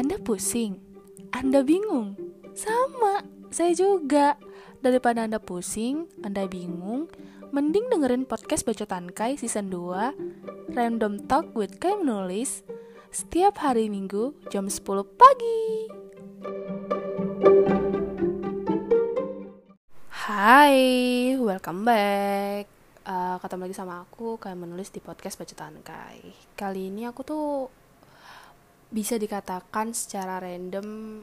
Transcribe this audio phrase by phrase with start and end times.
[0.00, 0.80] Anda pusing?
[1.28, 2.16] Anda bingung?
[2.56, 3.20] Sama,
[3.52, 4.40] saya juga.
[4.80, 7.12] Daripada Anda pusing, Anda bingung,
[7.52, 12.64] mending dengerin podcast Bacotan Kai season 2 Random Talk with Kai Menulis
[13.12, 14.80] setiap hari Minggu jam 10
[15.20, 15.60] pagi.
[20.08, 20.80] Hai,
[21.36, 22.72] welcome back.
[23.04, 26.24] Uh, ketemu lagi sama aku kayak menulis di podcast Bacotan Kai.
[26.56, 27.79] Kali ini aku tuh
[28.90, 31.22] bisa dikatakan secara random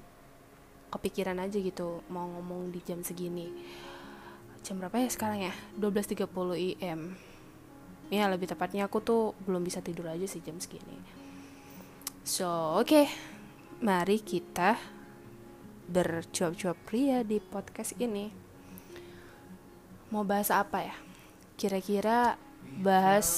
[0.87, 3.51] kepikiran aja gitu mau ngomong di jam segini.
[4.63, 5.53] Jam berapa ya sekarang ya?
[5.75, 6.27] 12.30
[6.79, 7.01] IM
[8.07, 10.95] ya lebih tepatnya aku tuh belum bisa tidur aja sih jam segini.
[12.23, 12.87] So oke.
[12.87, 13.07] Okay.
[13.77, 14.73] mari kita
[15.85, 18.33] bercuap-cuap pria di podcast ini.
[20.09, 20.95] Mau bahas apa ya?
[21.59, 22.41] Kira-kira
[22.81, 23.29] bahas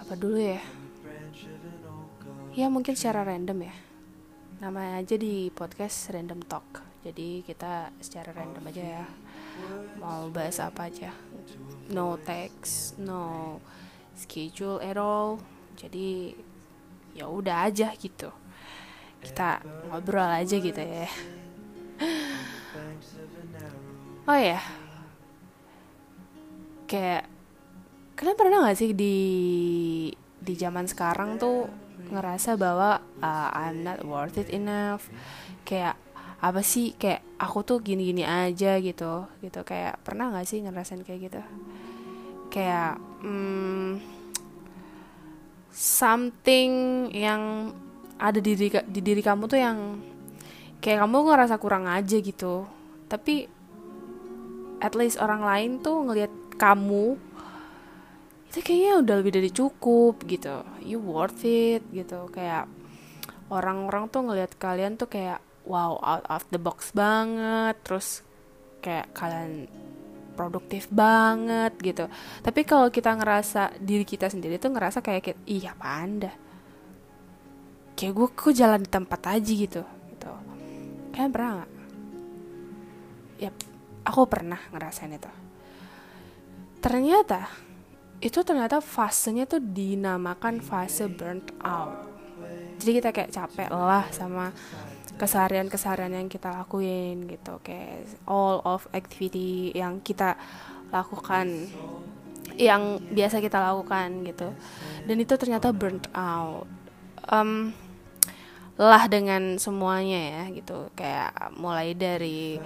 [0.00, 0.62] apa dulu ya
[2.52, 3.74] ya mungkin secara random ya.
[4.60, 6.84] Namanya aja di podcast random talk.
[7.02, 9.04] Jadi kita secara random aja ya.
[9.98, 11.10] Mau bahas apa aja?
[11.88, 13.56] No text no
[14.12, 15.40] schedule at all.
[15.80, 16.36] Jadi
[17.16, 18.28] ya udah aja gitu.
[19.24, 21.08] Kita ngobrol aja gitu ya.
[24.28, 24.60] Oh ya.
[26.84, 27.24] Kayak
[28.14, 29.16] kalian pernah gak sih di
[30.42, 31.81] di zaman sekarang tuh
[32.12, 35.08] ngerasa bahwa uh, I'm not worth it enough.
[35.64, 35.96] Kayak
[36.38, 36.92] apa sih?
[36.94, 39.26] Kayak aku tuh gini-gini aja gitu.
[39.40, 41.42] Gitu kayak pernah nggak sih ngerasain kayak gitu?
[42.52, 43.98] Kayak hmm,
[45.72, 46.70] something
[47.16, 47.72] yang
[48.20, 49.98] ada di diri di diri kamu tuh yang
[50.78, 52.68] kayak kamu ngerasa kurang aja gitu.
[53.08, 53.48] Tapi
[54.82, 57.16] at least orang lain tuh ngelihat kamu
[58.52, 60.60] itu kayaknya udah lebih dari cukup gitu.
[60.84, 62.28] You worth it gitu.
[62.28, 62.68] Kayak
[63.48, 67.80] orang-orang tuh ngelihat kalian tuh kayak wow out of the box banget.
[67.80, 68.20] Terus
[68.84, 69.72] kayak kalian
[70.36, 72.12] produktif banget gitu.
[72.44, 76.32] Tapi kalau kita ngerasa diri kita sendiri tuh ngerasa kayak iya apa anda
[77.96, 79.82] kayak gue kok jalan di tempat aja gitu.
[80.12, 80.30] Gitu.
[81.16, 81.70] Kalian pernah nggak?
[83.40, 83.50] Ya
[84.04, 85.30] aku pernah ngerasain itu.
[86.82, 87.71] Ternyata
[88.22, 92.06] itu ternyata fasenya tuh dinamakan fase burnt out.
[92.78, 94.54] Jadi kita kayak capek lah sama
[95.18, 97.58] keseharian-keseharian yang kita lakuin gitu.
[97.66, 100.38] Kayak all of activity yang kita
[100.94, 101.66] lakukan
[102.54, 104.54] yang biasa kita lakukan gitu.
[105.02, 106.70] Dan itu ternyata burnt out.
[107.26, 107.74] Um,
[108.78, 110.94] lah dengan semuanya ya gitu.
[110.94, 112.62] Kayak mulai dari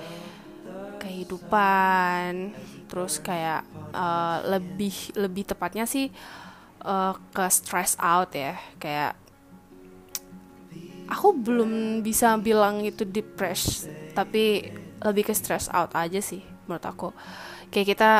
[1.01, 2.53] kehidupan
[2.87, 6.11] terus kayak uh, lebih lebih tepatnya sih
[6.87, 8.55] uh, ke stress out ya.
[8.79, 9.19] Kayak
[11.07, 14.67] aku belum bisa bilang itu depressed tapi
[15.03, 17.09] lebih ke stress out aja sih menurut aku.
[17.71, 18.11] Kayak kita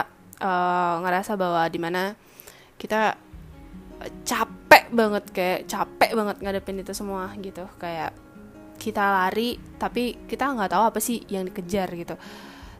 [0.43, 2.15] uh, ngerasa bahwa di mana
[2.77, 3.17] kita
[4.23, 7.65] capek banget kayak capek banget ngadepin itu semua gitu.
[7.81, 8.13] Kayak
[8.77, 12.15] kita lari tapi kita nggak tahu apa sih yang dikejar gitu.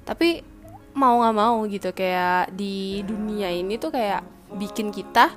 [0.07, 0.56] Tapi
[0.97, 1.93] mau nggak mau gitu.
[1.93, 4.25] Kayak di dunia ini tuh kayak
[4.57, 5.31] bikin kita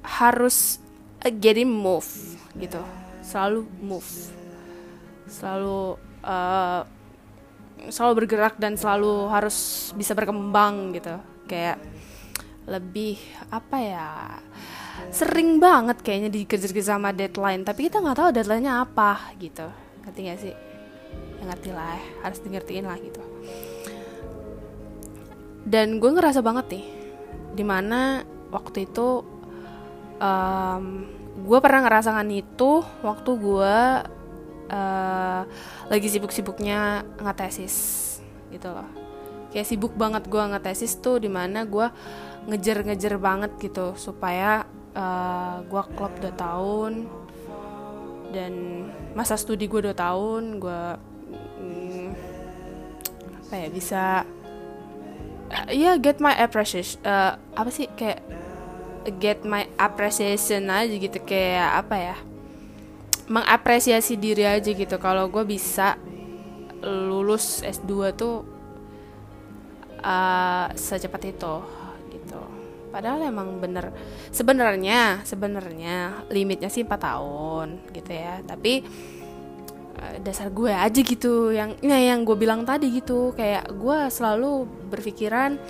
[0.00, 0.80] harus
[1.20, 2.08] uh, getting move
[2.56, 2.80] gitu.
[3.20, 4.10] Selalu move.
[5.28, 6.82] Selalu uh,
[7.92, 11.20] selalu bergerak dan selalu harus bisa berkembang gitu.
[11.44, 11.78] Kayak
[12.64, 13.20] lebih
[13.52, 14.08] apa ya
[15.10, 17.62] sering banget kayaknya dikejar-kejar sama deadline.
[17.62, 19.68] Tapi kita nggak tahu deadline-nya apa gitu.
[20.04, 20.54] Ngerti gak sih?
[21.40, 23.29] Ya ngerti lah harus ngertiin lah gitu
[25.64, 26.86] dan gue ngerasa banget nih
[27.54, 29.22] di mana waktu itu
[30.20, 30.84] um,
[31.40, 33.76] gue pernah ngerasakan itu waktu gue
[34.70, 35.42] uh,
[35.88, 37.74] lagi sibuk-sibuknya ngetesis
[38.52, 38.88] gitu loh.
[39.50, 41.90] Kayak sibuk banget gue ngetesis tuh di mana gue
[42.46, 46.92] ngejar-ngejar banget gitu supaya uh, gue klub 2 tahun
[48.30, 48.52] dan
[49.18, 50.82] masa studi gue 2 tahun gue
[53.50, 54.22] apa ya bisa
[55.50, 58.22] uh, ya yeah, get my appreciation uh, apa sih kayak
[59.18, 62.16] get my appreciation aja gitu kayak apa ya
[63.30, 64.98] mengapresiasi diri aja gitu.
[64.98, 65.94] Kalau gue bisa
[66.82, 68.42] lulus S2 tuh
[70.02, 71.54] uh, secepat itu
[72.10, 72.42] gitu.
[72.90, 73.94] Padahal emang bener
[74.34, 78.42] sebenarnya sebenarnya limitnya sih 4 tahun gitu ya.
[78.42, 78.82] Tapi
[80.24, 83.32] dasar gue aja gitu yang nah yang gue bilang tadi gitu.
[83.36, 85.60] Kayak gue selalu berpikiran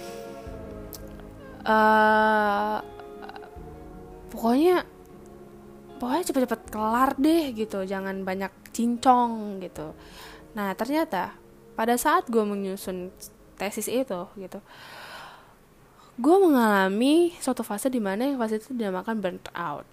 [1.66, 2.78] uh,
[4.30, 4.86] pokoknya
[6.00, 9.92] pokoknya cepet-cepet kelar deh gitu jangan banyak cincong gitu.
[10.54, 11.36] Nah ternyata
[11.74, 13.08] pada saat gue menyusun
[13.60, 14.60] tesis itu gitu
[16.20, 19.88] gue mengalami suatu fase di mana yang fase itu dinamakan burnt out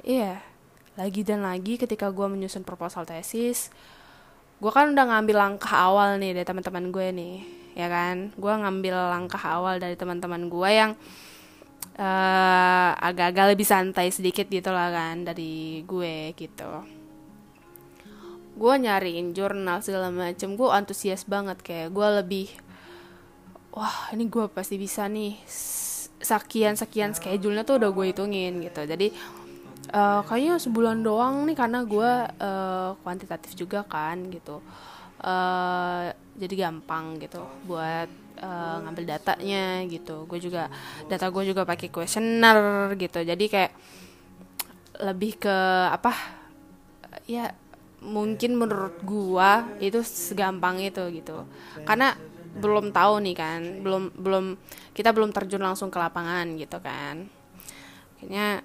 [0.00, 0.40] iya.
[0.40, 0.49] yeah,
[0.98, 3.70] lagi dan lagi ketika gue menyusun proposal tesis
[4.60, 7.36] gue kan udah ngambil langkah awal nih dari teman-teman gue nih
[7.74, 8.28] ya kan?
[8.34, 10.92] Gue ngambil langkah awal dari teman-teman gue yang
[11.98, 16.70] uh, agak-agak lebih santai sedikit gitu lah kan dari gue gitu.
[18.60, 22.48] Gue nyariin jurnal segala macem gue antusias banget kayak gue lebih
[23.72, 25.38] wah ini gue pasti bisa nih.
[26.20, 28.84] Sekian sekian schedule-nya tuh udah gue hitungin gitu.
[28.84, 29.08] Jadi
[29.90, 34.62] uh, kayaknya sebulan doang nih karena gue uh, kuantitatif juga kan gitu.
[35.20, 36.08] Uh,
[36.40, 38.08] jadi gampang gitu buat
[38.40, 40.24] uh, ngambil datanya gitu.
[40.24, 40.72] Gue juga
[41.10, 43.20] data gue juga pakai kuesioner gitu.
[43.20, 43.72] Jadi kayak
[45.00, 45.56] lebih ke
[45.92, 46.12] apa
[47.24, 47.52] ya
[48.00, 49.50] mungkin menurut gue
[49.84, 51.44] itu segampang itu gitu.
[51.84, 52.16] Karena
[52.50, 54.58] belum tahu nih kan belum belum
[54.90, 57.28] kita belum terjun langsung ke lapangan gitu kan.
[58.16, 58.64] Kayaknya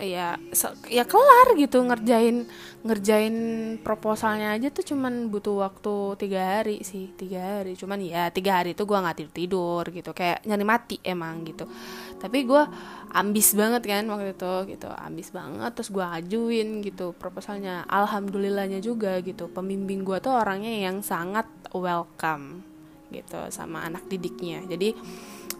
[0.00, 0.40] ya
[0.88, 2.48] ya kelar gitu ngerjain
[2.80, 3.36] ngerjain
[3.84, 7.76] proposalnya aja tuh cuman butuh waktu tiga hari sih tiga hari.
[7.76, 11.68] Cuman ya tiga hari itu gue nggak tidur tidur gitu kayak nyari mati emang gitu.
[12.16, 12.62] Tapi gue
[13.12, 15.70] ambis banget kan waktu itu gitu ambis banget.
[15.76, 17.84] Terus gue ajuin gitu proposalnya.
[17.86, 21.44] Alhamdulillahnya juga gitu pembimbing gue tuh orangnya yang sangat
[21.76, 22.64] welcome
[23.12, 24.64] gitu sama anak didiknya.
[24.64, 24.96] Jadi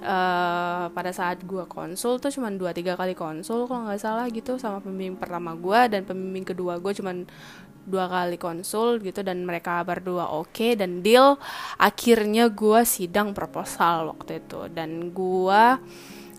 [0.00, 4.56] uh, pada saat gue konsul tuh cuma dua tiga kali konsul kalau nggak salah gitu
[4.56, 7.12] sama pembimbing pertama gue dan pembimbing kedua gue cuma
[7.90, 11.40] dua kali konsul gitu dan mereka berdua oke okay, dan deal.
[11.80, 15.62] Akhirnya gue sidang proposal waktu itu dan gue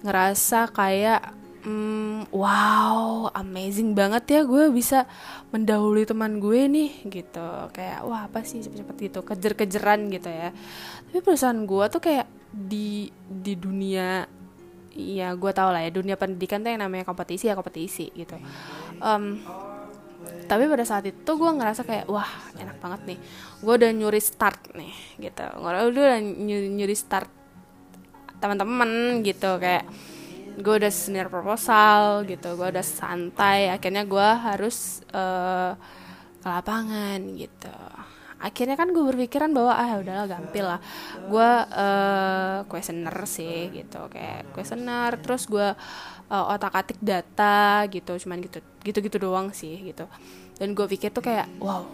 [0.02, 1.22] ngerasa kayak
[1.66, 5.06] hmm, wow amazing banget ya gue bisa
[5.54, 7.50] mendahului teman gue nih gitu.
[7.76, 10.50] Kayak wah apa sih cepet-cepet gitu kejer-kejeran gitu ya
[11.12, 14.24] tapi perusahaan gue tuh kayak di di dunia
[14.96, 18.40] ya gue tau lah ya dunia pendidikan tuh yang namanya kompetisi ya kompetisi gitu.
[19.04, 19.44] Um,
[20.48, 23.20] tapi pada saat itu gue ngerasa kayak wah enak banget nih.
[23.60, 25.44] Gue udah nyuri start nih gitu.
[25.60, 26.20] Gue udah
[26.80, 27.28] nyuri, start
[28.40, 29.84] teman-teman gitu kayak
[30.60, 35.78] gue udah senior proposal gitu gue udah santai akhirnya gue harus uh,
[36.42, 37.72] ke lapangan gitu
[38.42, 40.82] akhirnya kan gue berpikiran bahwa ah udahlah gampil lah.
[41.30, 44.10] Gue uh, questioner sih gitu.
[44.10, 45.68] Kayak questioner terus gue
[46.28, 48.18] uh, otak atik data gitu.
[48.18, 50.10] Cuman gitu gitu gitu doang sih gitu.
[50.58, 51.86] Dan gue pikir tuh kayak wow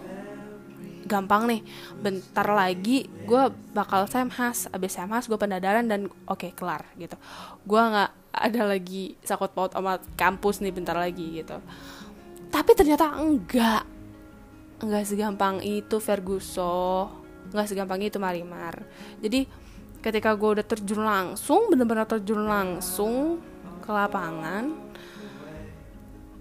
[1.04, 1.62] gampang nih.
[2.00, 3.44] Bentar lagi gue
[3.76, 7.20] bakal semhas abis semhas gue pendadaran dan oke okay, kelar gitu.
[7.68, 11.60] Gue nggak ada lagi sakot paut sama kampus nih bentar lagi gitu.
[12.48, 13.97] Tapi ternyata enggak
[14.82, 17.10] nggak segampang itu Ferguson.
[17.54, 18.84] Nggak segampang itu Marimar.
[19.24, 19.48] Jadi
[20.02, 23.42] ketika gue udah terjun langsung bener-bener terjun langsung
[23.82, 24.88] ke lapangan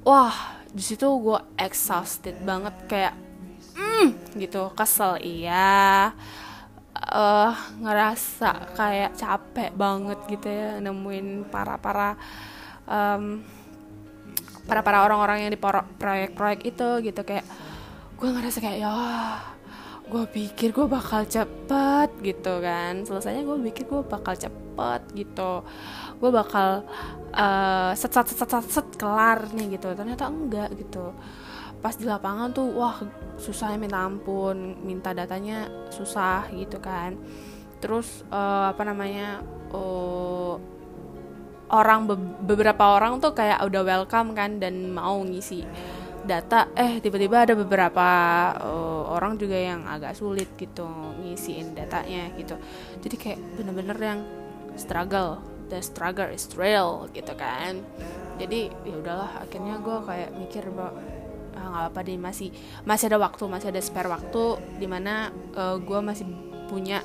[0.07, 3.15] wah di situ gue exhausted banget kayak
[3.75, 4.71] mm, gitu.
[4.79, 6.15] Kesel iya.
[6.97, 12.17] Uh, ngerasa kayak capek banget gitu ya nemuin para para
[12.89, 13.45] um,
[14.65, 15.61] para para orang-orang yang di
[16.01, 17.21] proyek-proyek itu gitu.
[17.27, 17.45] Kayak
[18.17, 18.93] gue ngerasa kayak ya
[20.07, 23.03] gue pikir gue bakal cepet gitu kan.
[23.03, 25.67] Selesainya gue pikir gue bakal cepet gitu.
[26.23, 26.87] Gue bakal
[27.35, 29.93] uh, set set set set set kelar nih gitu.
[29.93, 31.11] Ternyata enggak gitu.
[31.83, 33.03] Pas di lapangan tuh wah
[33.37, 37.19] susahnya minta ampun minta datanya susah gitu kan.
[37.83, 39.43] Terus uh, apa namanya
[39.75, 40.55] uh,
[41.75, 42.15] orang be
[42.47, 45.67] beberapa orang tuh kayak udah welcome kan dan mau ngisi
[46.27, 48.09] data eh tiba-tiba ada beberapa
[48.59, 50.85] uh, orang juga yang agak sulit gitu
[51.23, 52.59] ngisiin datanya gitu.
[53.01, 54.21] Jadi kayak bener-bener yang
[54.77, 55.41] struggle
[55.71, 57.83] the struggle is real gitu kan.
[58.37, 60.93] Jadi ya udahlah akhirnya gue kayak mikir bahwa
[61.57, 62.49] ah, nggak apa-apa deh masih
[62.85, 66.27] masih ada waktu masih ada spare waktu di mana uh, gue masih
[66.69, 67.01] punya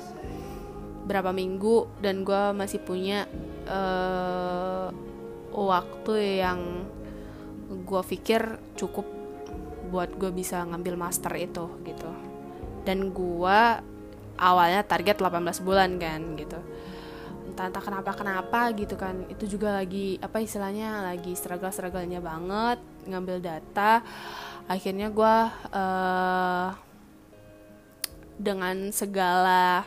[1.02, 3.26] berapa minggu dan gue masih punya
[3.66, 4.92] uh,
[5.52, 6.86] waktu yang
[7.72, 9.06] gue pikir cukup
[9.88, 12.10] buat gue bisa ngambil master itu gitu.
[12.84, 13.60] Dan gue
[14.40, 16.58] awalnya target 18 bulan kan gitu.
[17.52, 19.24] Entah entah kenapa kenapa gitu kan.
[19.28, 24.00] Itu juga lagi apa istilahnya lagi struggle strugglenya banget ngambil data.
[24.70, 25.34] Akhirnya gue
[25.74, 26.68] uh,
[28.40, 29.84] dengan segala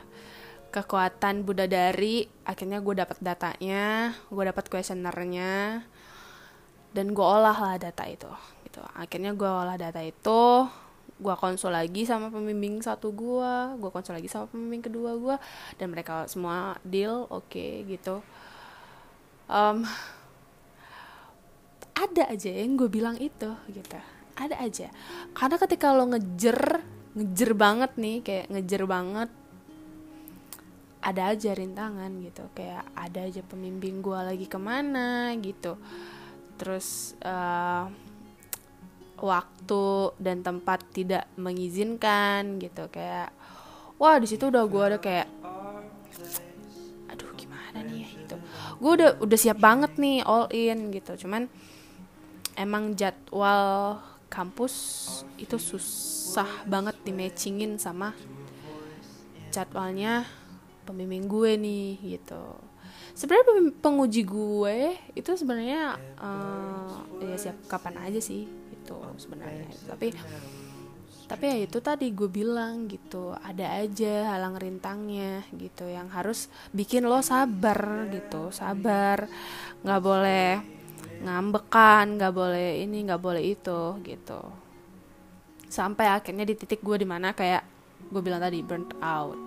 [0.75, 5.88] kekuatan Buddha dari akhirnya gue dapat datanya gue dapat kuesionernya
[6.96, 8.32] dan gue olah lah data itu
[8.64, 8.80] gitu.
[8.96, 10.72] Akhirnya gue olah data itu
[11.16, 15.36] gue konsul lagi sama pembimbing satu gue gue konsul lagi sama pembimbing kedua gue
[15.80, 18.24] dan mereka semua deal oke okay, gitu.
[19.52, 19.84] Um,
[21.96, 24.00] ada aja yang gue bilang itu gitu.
[24.36, 24.88] Ada aja.
[25.36, 26.80] Karena ketika lo ngejer
[27.16, 29.30] ngejer banget nih kayak ngejer banget
[31.00, 32.44] ada aja rintangan gitu.
[32.52, 35.80] Kayak ada aja pembimbing gue lagi ke mana gitu
[36.55, 37.88] terus uh,
[39.19, 39.85] waktu
[40.19, 42.88] dan tempat tidak mengizinkan gitu.
[42.91, 43.31] Kayak
[43.95, 45.27] wah di situ udah gue ada kayak
[47.12, 48.07] aduh gimana nih ya?
[48.12, 48.35] Gitu.
[48.79, 51.15] Gue udah udah siap banget nih all in gitu.
[51.27, 51.47] Cuman
[52.55, 54.00] emang jadwal
[54.31, 54.74] kampus
[55.39, 58.12] itu susah banget di matchingin sama
[59.55, 60.27] jadwalnya
[60.83, 62.43] pembimbing gue nih gitu
[63.15, 69.72] sebenarnya penguji gue itu sebenarnya uh, ya siap kapan aja sih gitu sebenarnya.
[69.88, 70.12] tapi
[71.25, 77.10] tapi ya itu tadi gue bilang gitu ada aja halang rintangnya gitu yang harus bikin
[77.10, 79.25] lo sabar gitu sabar.
[79.81, 80.50] Nggak boleh
[81.25, 84.41] ngambekan nggak boleh ini nggak boleh itu gitu.
[85.65, 87.65] Sampai akhirnya di titik gue di mana kayak
[88.05, 89.39] gue bilang tadi burnt out.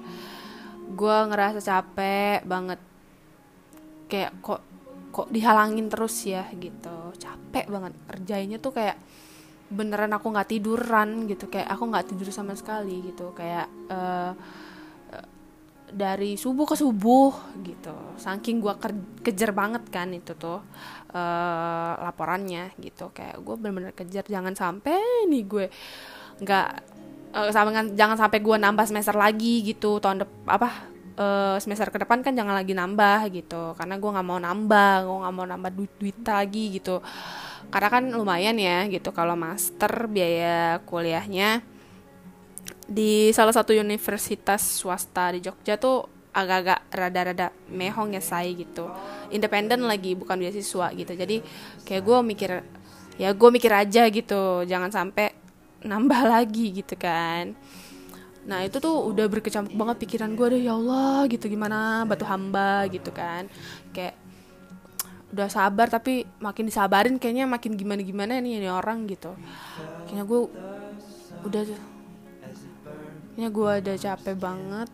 [0.98, 2.88] Gue ngerasa capek banget
[4.08, 4.60] kayak kok
[5.12, 6.48] kok dihalangin terus ya?
[6.52, 6.96] Gitu.
[7.20, 7.92] Capek banget.
[8.08, 8.96] Kerjanya tuh kayak
[9.68, 11.46] beneran aku nggak tiduran gitu.
[11.52, 13.36] Kayak aku nggak tidur sama sekali gitu.
[13.36, 14.32] Kayak uh,
[15.88, 17.32] dari subuh ke subuh
[17.64, 17.96] gitu.
[18.20, 18.74] Saking gue
[19.24, 20.60] kejar banget kan itu tuh
[21.16, 23.08] uh, laporannya gitu.
[23.12, 24.24] Kayak gue bener-bener kejar.
[24.28, 25.66] Jangan sampai nih gue
[26.44, 26.68] nggak
[27.32, 27.50] uh,
[27.96, 29.96] jangan sampai gue nambah semester lagi gitu.
[29.96, 33.75] Tahun dep apa uh, semester ke depan kan jangan lagi nambah gitu.
[33.75, 37.02] Karena gue nggak mau nambah gue nggak mau nambah duit duit lagi gitu.
[37.68, 41.60] Karena kan lumayan ya gitu kalau master biaya kuliahnya
[42.88, 48.88] di salah satu universitas swasta di Jogja tuh agak-agak rada-rada mehong ya saya gitu.
[49.34, 51.12] Independen lagi bukan beasiswa gitu.
[51.12, 51.42] Jadi
[51.84, 52.50] kayak gue mikir
[53.20, 54.64] ya gue mikir aja gitu.
[54.64, 55.34] Jangan sampai
[55.84, 57.58] nambah lagi gitu kan
[58.49, 62.88] nah itu tuh udah berkecamuk banget pikiran gue deh ya Allah gitu gimana batu hamba
[62.88, 63.45] gitu kan.
[63.93, 64.17] Kayak
[65.28, 69.37] udah sabar tapi makin disabarin kayaknya makin gimana gimana nih ini orang gitu.
[70.09, 70.40] Kayaknya gue
[71.45, 71.62] udah
[73.37, 74.88] kayaknya gue udah capek banget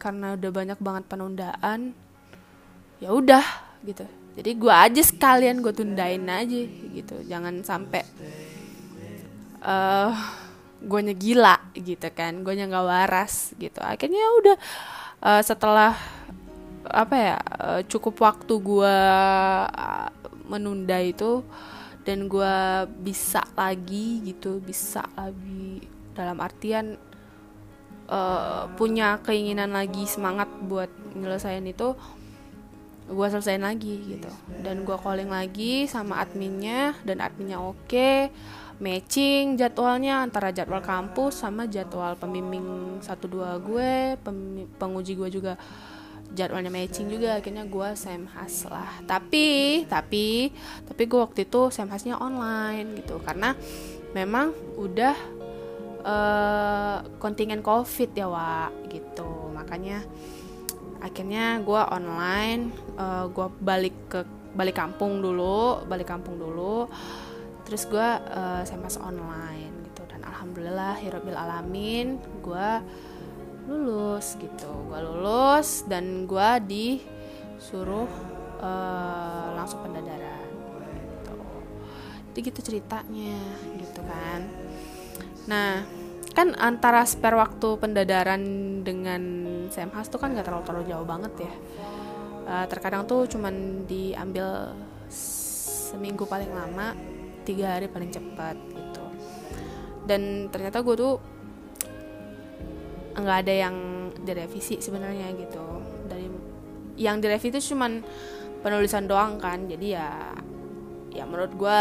[0.00, 1.92] karena udah banyak banget penundaan.
[2.96, 3.44] Ya udah
[3.84, 4.08] gitu.
[4.40, 6.60] Jadi gue aja sekalian gue tundain aja
[6.96, 7.20] gitu.
[7.28, 8.08] Jangan sampai
[9.60, 10.16] uh,
[10.82, 13.80] eh, gue gila gitu kan gue nggak waras gitu.
[13.80, 14.56] Akhirnya ya udah
[15.24, 15.96] uh, setelah
[16.86, 18.98] apa ya uh, cukup waktu gue
[19.74, 20.08] uh,
[20.46, 21.42] menunda itu
[22.06, 22.54] dan gue
[23.02, 25.82] bisa lagi gitu bisa lagi
[26.14, 26.94] dalam artian
[28.06, 31.98] uh, punya keinginan lagi semangat buat nyelesain itu
[33.06, 34.30] gue selesaiin lagi gitu.
[34.62, 37.86] Dan gue calling lagi sama adminnya dan adminnya oke.
[37.86, 38.34] okay,
[38.76, 44.16] matching jadwalnya antara jadwal kampus sama jadwal pembimbing satu dua gue
[44.76, 45.54] penguji gue juga.
[46.26, 48.90] Jadwalnya matching juga akhirnya gue semhas lah.
[49.06, 50.50] Tapi tapi
[50.84, 53.22] tapi gue waktu itu semhasnya online gitu.
[53.22, 53.54] Karena
[54.10, 55.16] memang udah
[56.02, 59.54] uh, kontingen covid ya wa gitu.
[59.54, 60.02] Makanya
[60.98, 64.20] akhirnya gue online uh, gue balik ke
[64.56, 66.88] balik kampung dulu balik kampung dulu
[67.66, 70.06] terus gue uh, semhas online gitu.
[70.06, 72.70] Dan alhamdulillah hirobil alamin gue
[73.66, 74.70] lulus gitu.
[74.86, 78.06] Gue lulus dan gue disuruh
[78.62, 80.46] uh, langsung pendadaran
[80.94, 81.34] gitu.
[82.30, 83.38] Jadi gitu ceritanya
[83.82, 84.40] gitu kan.
[85.50, 85.82] Nah
[86.36, 88.42] kan antara spare waktu pendadaran
[88.84, 89.22] dengan
[89.72, 91.54] semhas tuh kan nggak terlalu terlalu jauh banget ya.
[92.46, 94.70] Uh, terkadang tuh cuman diambil
[95.10, 96.94] seminggu paling lama
[97.46, 99.04] tiga hari paling cepat gitu.
[100.02, 101.14] Dan ternyata gue tuh
[103.16, 103.76] nggak ada yang
[104.26, 105.66] direvisi sebenarnya gitu.
[106.10, 106.26] Dari
[106.98, 108.02] yang direvisi itu cuman
[108.66, 110.10] penulisan doang kan jadi ya
[111.14, 111.78] ya menurut gue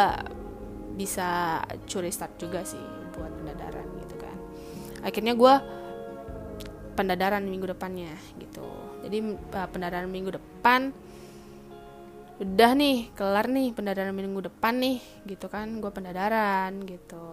[0.96, 2.80] bisa curi start juga sih
[3.18, 4.38] buat pendadaran gitu kan.
[5.04, 5.54] Akhirnya gue
[6.96, 8.64] pendadaran minggu depannya gitu.
[9.04, 10.96] Jadi uh, pendadaran minggu depan
[12.36, 17.32] udah nih kelar nih pendadaran minggu depan nih gitu kan gue pendadaran gitu.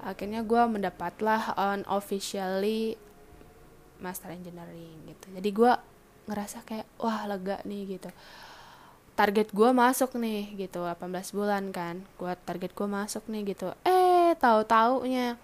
[0.00, 2.94] Akhirnya gue mendapatlah unofficially
[3.98, 5.26] master engineering gitu.
[5.34, 5.72] Jadi gue
[6.30, 8.10] ngerasa kayak wah lega nih gitu.
[9.18, 12.06] Target gue masuk nih gitu 18 bulan kan.
[12.14, 13.74] Gue target gue masuk nih gitu.
[13.82, 15.34] Eh tahu taunya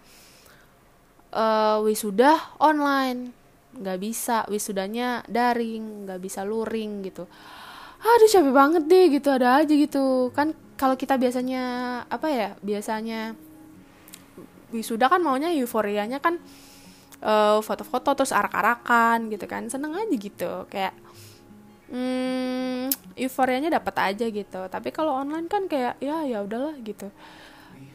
[1.35, 3.35] uh, wisuda online.
[3.75, 7.27] Nggak bisa wisudanya daring nggak bisa luring gitu
[8.07, 10.31] aduh capek banget deh gitu ada aja gitu.
[10.37, 11.63] Kan kalau kita biasanya
[12.07, 13.35] apa ya biasanya
[14.71, 16.39] wisuda kan maunya euforianya kan
[17.17, 19.67] foto foto-foto terus arak-arakan gitu kan.
[19.73, 20.95] Seneng aja gitu kayak
[21.91, 24.61] hmm, euforianya dapat aja gitu.
[24.69, 27.09] Tapi kalau online kan kayak ya ya udahlah gitu.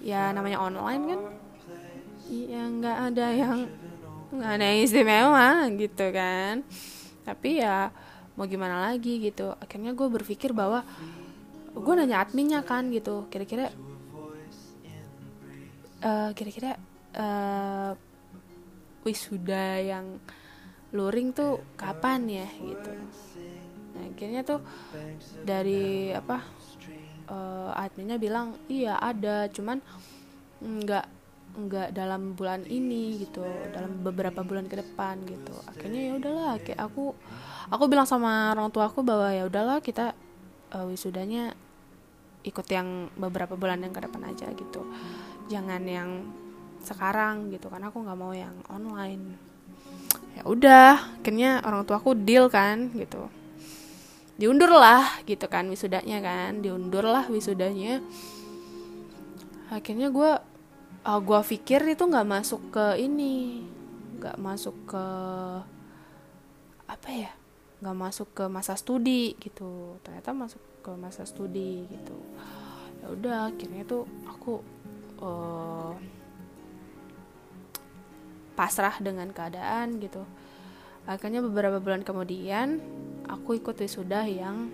[0.01, 1.19] Ya namanya online kan.
[2.31, 3.57] Ya nggak ada yang
[4.31, 6.65] nggak ada yang istimewa gitu kan.
[7.21, 7.93] Tapi ya
[8.35, 9.53] mau gimana lagi gitu.
[9.59, 10.83] Akhirnya gue berpikir bahwa
[11.71, 13.27] gue nanya adminnya kan gitu.
[13.31, 13.71] Kira-kira
[16.01, 16.77] uh, kira-kira
[17.15, 17.93] uh,
[19.01, 20.21] wisuda yang
[20.91, 22.91] luring tuh kapan ya gitu.
[23.95, 24.59] Nah akhirnya tuh
[25.41, 26.43] dari apa
[27.31, 29.79] uh, adminnya bilang iya ada cuman
[30.61, 31.05] nggak
[31.51, 33.43] nggak dalam bulan ini gitu
[33.75, 35.55] dalam beberapa bulan ke depan gitu.
[35.67, 37.15] Akhirnya ya udahlah kayak aku
[37.71, 40.11] aku bilang sama orang tua aku bahwa ya udahlah kita
[40.75, 41.55] uh, wisudanya
[42.43, 44.83] ikut yang beberapa bulan yang ke depan aja gitu.
[45.47, 46.09] Jangan yang
[46.83, 47.71] sekarang gitu.
[47.71, 49.39] Karena aku nggak mau yang online.
[50.35, 53.31] Ya udah akhirnya orang tua aku deal kan gitu.
[54.35, 56.59] Diundur lah gitu kan wisudanya kan.
[56.59, 58.03] Diundur lah wisudanya.
[59.71, 60.31] Akhirnya gue
[61.07, 63.63] uh, gue pikir itu nggak masuk ke ini
[64.21, 65.05] nggak masuk ke
[66.85, 67.31] apa ya
[67.81, 69.97] nggak masuk ke masa studi gitu.
[70.05, 72.17] Ternyata masuk ke masa studi gitu.
[73.01, 74.61] Ya udah akhirnya tuh aku
[75.21, 75.93] uh,
[78.53, 80.21] pasrah dengan keadaan gitu.
[81.09, 82.77] Akhirnya beberapa bulan kemudian
[83.25, 84.69] aku ikut wisuda yang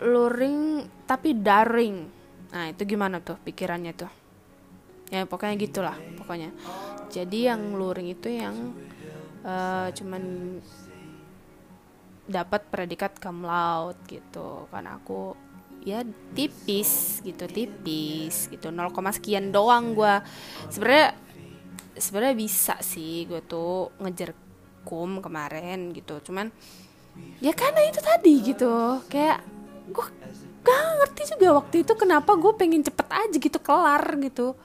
[0.00, 2.08] luring tapi daring.
[2.56, 4.12] Nah itu gimana tuh pikirannya tuh?
[5.12, 6.48] Ya pokoknya gitulah pokoknya.
[7.12, 8.72] Jadi yang luring itu yang
[9.44, 10.22] uh, cuman
[12.24, 14.66] dapat predikat cum laude gitu.
[14.72, 15.36] Kan aku
[15.84, 16.00] ya
[16.32, 18.72] tipis gitu tipis gitu.
[18.72, 20.14] 0, sekian doang gue
[20.72, 21.12] sebenarnya
[21.94, 24.32] sebenarnya bisa sih gue tuh ngejar
[24.82, 26.18] kum kemarin gitu.
[26.24, 26.48] Cuman
[27.38, 29.04] ya karena itu tadi gitu.
[29.12, 29.44] Kayak
[29.84, 30.06] gue
[30.64, 34.56] gak ngerti juga waktu itu kenapa gue pengen cepet aja gitu kelar gitu.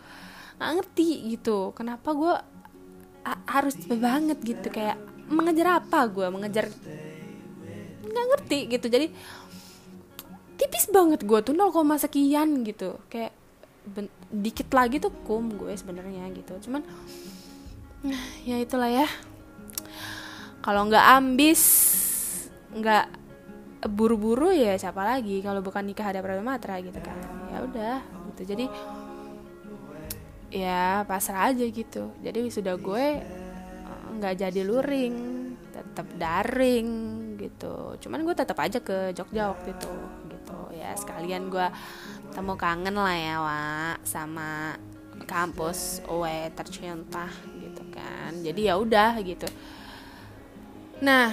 [0.55, 1.75] Gak ngerti gitu.
[1.75, 2.35] Kenapa gue
[3.25, 4.97] harus banget gitu kayak
[5.29, 6.65] mengejar apa gue mengejar
[8.09, 8.87] nggak ngerti gitu.
[8.89, 9.07] Jadi
[10.59, 12.97] tipis banget gue tuh 0, sekian gitu.
[13.07, 13.37] Kayak
[14.29, 16.69] dikit lagi tuh kum gue sebenarnya gitu.
[16.69, 16.81] Cuman
[18.43, 19.07] ya itulah ya.
[20.59, 21.61] Kalau nggak ambis
[22.69, 23.05] nggak
[23.87, 25.39] buru-buru ya siapa lagi?
[25.39, 27.15] Kalau bukan nikah ada Prabu Matra gitu kan.
[27.53, 27.97] Ya udah
[28.33, 28.55] gitu.
[28.55, 28.65] Jadi
[30.49, 35.15] ya pasrah aja gitu jadi wisuda gue eh, nggak jadi luring
[35.69, 36.89] tetap daring
[37.37, 39.93] gitu cuman gue tetap aja ke Jogja waktu itu
[40.33, 41.67] gitu ya sekalian gue
[42.33, 43.61] temu kangen lah ya wa
[44.03, 44.75] sama
[45.29, 47.29] kampus OE tercinta
[47.61, 49.47] gitu kan jadi ya udah gitu
[50.99, 51.31] Nah,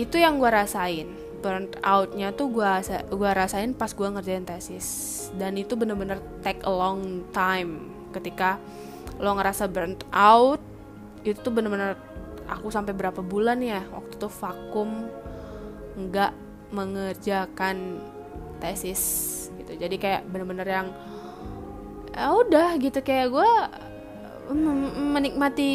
[0.00, 1.08] itu yang gue rasain.
[1.44, 2.70] Burnt outnya tuh gue
[3.12, 5.28] gua rasain pas gue ngerjain tesis.
[5.36, 7.93] Dan itu bener-bener take a long time.
[8.14, 8.62] Ketika
[9.18, 10.62] lo ngerasa burnt out,
[11.26, 11.98] itu tuh bener-bener
[12.46, 15.08] aku sampai berapa bulan ya waktu itu vakum
[15.96, 16.32] nggak
[16.74, 17.98] mengerjakan
[18.60, 19.02] tesis
[19.58, 19.78] gitu.
[19.78, 20.88] Jadi kayak bener-bener yang
[22.14, 23.00] ya udah gitu.
[23.02, 23.50] Kayak gue
[25.14, 25.72] menikmati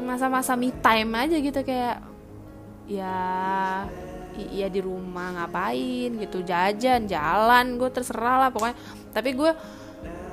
[0.00, 1.60] masa-masa me time aja gitu.
[1.62, 2.02] Kayak
[2.84, 3.16] ya
[4.34, 6.42] iya di rumah ngapain gitu.
[6.42, 8.74] Jajan jalan gue terserah lah pokoknya.
[9.14, 9.52] Tapi gue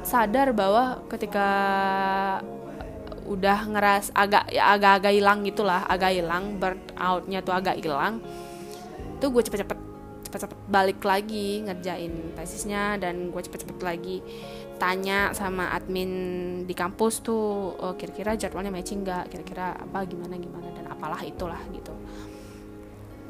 [0.04, 1.48] sadar bahwa ketika
[3.32, 8.20] udah ngeras agak ya agak-agak hilang gitulah agak hilang burn outnya tuh agak hilang
[9.24, 9.80] tuh gue cepet-cepet
[10.28, 14.20] cepet-cepet balik lagi ngerjain tesisnya dan gue cepet-cepet lagi
[14.82, 16.10] tanya sama admin
[16.66, 19.30] di kampus tuh oh, kira-kira jadwalnya matching nggak?
[19.30, 20.02] Kira-kira apa?
[20.10, 20.74] Gimana gimana?
[20.74, 21.94] Dan apalah itulah gitu.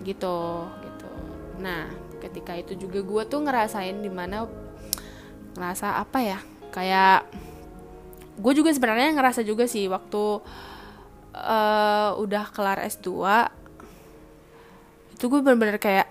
[0.07, 0.37] Gitu
[0.87, 1.09] gitu.
[1.59, 1.91] Nah
[2.23, 4.47] ketika itu juga gue tuh ngerasain di mana
[5.59, 6.39] ngerasa apa ya
[6.71, 7.27] kayak
[8.39, 10.23] gue juga sebenarnya ngerasa juga sih waktu
[11.35, 13.07] uh, udah kelar S2
[15.13, 16.09] itu gue bener-bener kayak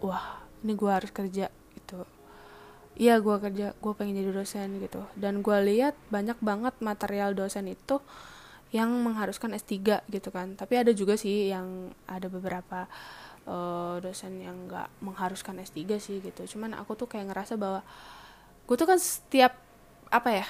[0.00, 1.52] wah ini gue harus kerja
[3.00, 5.00] iya gue kerja gue pengen jadi dosen gitu.
[5.16, 7.96] Dan gue lihat banyak banget material dosen itu
[8.76, 10.52] yang mengharuskan S3 gitu kan.
[10.54, 12.84] Tapi ada juga sih yang ada beberapa
[13.48, 16.44] uh, dosen yang nggak mengharuskan S3 sih gitu.
[16.44, 17.80] Cuman aku tuh kayak ngerasa bahwa
[18.68, 19.56] gue tuh kan setiap
[20.10, 20.46] apa ya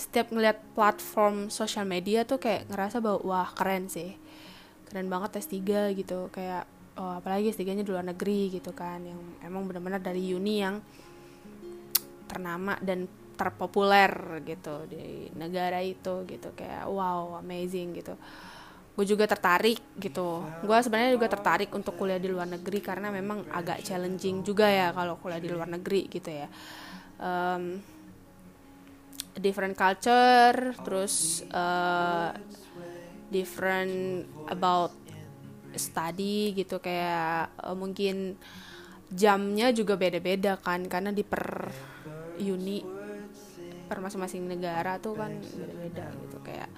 [0.00, 4.16] setiap ngeliat platform sosial media tuh kayak ngerasa bahwa wah keren sih.
[4.88, 6.32] Keren banget S3 gitu.
[6.32, 6.64] Kayak
[6.96, 9.04] oh, apalagi S3 nya di luar negeri gitu kan.
[9.04, 10.80] Yang emang benar-benar dari uni yang
[12.24, 13.04] ternama dan
[13.36, 16.48] terpopuler gitu di negara itu gitu.
[16.56, 18.16] Kayak wow amazing gitu.
[18.96, 20.40] Gue juga tertarik gitu.
[20.64, 24.96] Gue sebenarnya juga tertarik untuk kuliah di luar negeri karena memang agak challenging juga ya
[24.96, 26.48] kalau kuliah di luar negeri gitu ya
[27.20, 27.78] um,
[29.38, 32.34] different culture terus uh,
[33.30, 34.90] different about
[35.78, 38.34] study gitu kayak uh, mungkin
[39.10, 41.70] jamnya juga beda-beda kan karena di per
[42.42, 42.82] uni
[43.86, 46.70] per masing-masing negara tuh kan beda-beda gitu kayak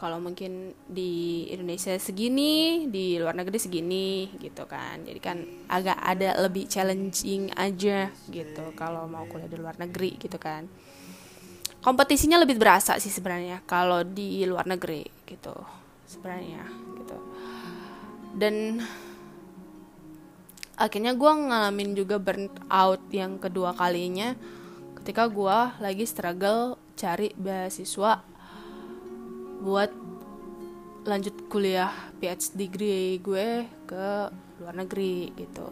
[0.00, 5.04] kalau mungkin di Indonesia segini di luar negeri segini gitu kan.
[5.04, 10.40] Jadi kan agak ada lebih challenging aja gitu kalau mau kuliah di luar negeri gitu
[10.40, 10.64] kan.
[11.84, 15.52] Kompetisinya lebih berasa sih sebenarnya kalau di luar negeri gitu
[16.08, 16.64] sebenarnya
[16.96, 17.18] gitu.
[18.40, 18.80] Dan
[20.80, 24.32] akhirnya gue ngalamin juga burn out yang kedua kalinya
[24.96, 28.29] ketika gue lagi struggle cari beasiswa
[29.60, 29.92] buat
[31.04, 34.08] lanjut kuliah PhD degree gue ke
[34.60, 35.68] luar negeri gitu.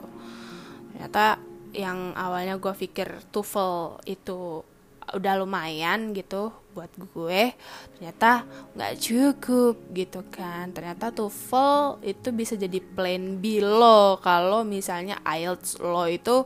[0.92, 1.40] Ternyata
[1.77, 4.64] yang awalnya gue pikir TOEFL itu
[5.09, 7.57] udah lumayan gitu buat gue
[7.96, 8.44] ternyata
[8.77, 10.72] nggak cukup gitu kan.
[10.72, 16.44] Ternyata TOEFL itu bisa jadi plan B lo kalau misalnya IELTS lo itu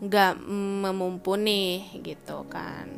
[0.00, 0.34] nggak
[0.84, 2.88] memumpuni gitu kan.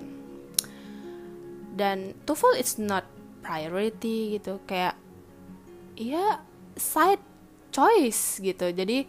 [1.74, 3.06] Dan TOEFL it's not
[3.40, 4.94] priority gitu kayak
[5.96, 6.40] ya
[6.76, 7.22] side
[7.74, 8.70] choice gitu.
[8.72, 9.04] Jadi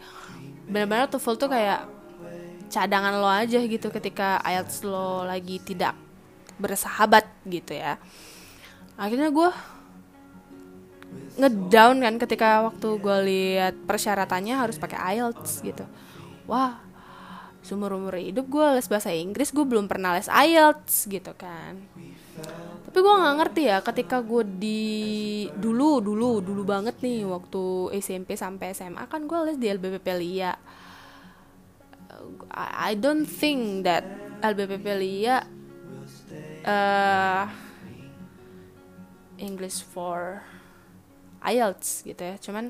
[0.68, 1.88] benar-benar TOEFL tuh kayak
[2.72, 5.94] cadangan lo aja gitu ketika IELTS lo lagi tidak
[6.56, 8.00] bersahabat gitu ya.
[8.96, 9.50] Akhirnya gue
[11.36, 15.84] ngedown kan ketika waktu gue lihat persyaratannya harus pakai IELTS gitu.
[16.48, 16.92] Wah
[17.62, 21.78] seumur umur hidup gue les bahasa Inggris gue belum pernah les IELTS gitu kan
[22.88, 24.84] tapi gue nggak ngerti ya ketika gue di
[25.56, 30.54] dulu dulu dulu banget nih waktu SMP sampai SMA kan gue les di LBPP Lia
[32.52, 34.04] I don't think that
[34.44, 35.48] LBPP Lia
[36.68, 37.46] uh,
[39.42, 40.46] English for
[41.42, 42.36] IELTS gitu ya.
[42.38, 42.70] Cuman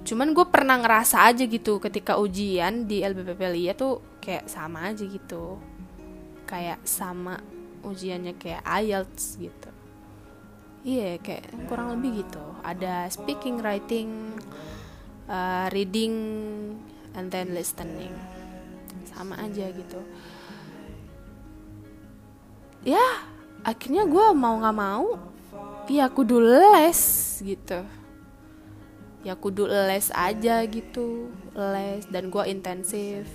[0.00, 5.04] cuman gue pernah ngerasa aja gitu ketika ujian di LBPP Lia tuh kayak sama aja
[5.04, 5.60] gitu
[6.50, 7.38] kayak sama
[7.86, 9.70] ujiannya kayak IELTS gitu.
[10.82, 12.42] Iya yeah, kayak kurang lebih gitu.
[12.66, 14.34] Ada speaking writing
[15.30, 16.14] uh, reading
[17.14, 18.10] and then listening.
[19.06, 20.00] Sama aja gitu.
[22.82, 23.22] Ya
[23.62, 25.20] akhirnya gue mau nggak mau
[25.86, 27.00] ya kudu les
[27.44, 27.86] gitu.
[29.20, 32.08] Ya kudu les aja gitu les.
[32.08, 33.28] Dan gue intensif.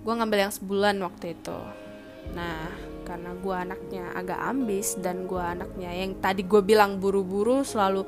[0.00, 1.89] Gue ngambil yang sebulan waktu itu
[2.34, 2.70] Nah,
[3.02, 8.06] karena gue anaknya agak ambis dan gue anaknya yang tadi gue bilang buru-buru selalu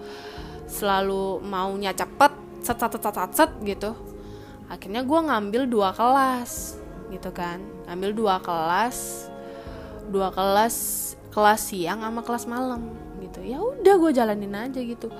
[0.70, 2.32] selalu maunya cepet
[2.62, 3.98] set set set set, set gitu.
[4.70, 6.78] Akhirnya gue ngambil dua kelas
[7.10, 7.58] gitu kan.
[7.90, 9.28] Ambil dua kelas
[10.06, 10.76] dua kelas
[11.34, 13.42] kelas siang sama kelas malam gitu.
[13.42, 15.10] Ya udah gue jalanin aja gitu.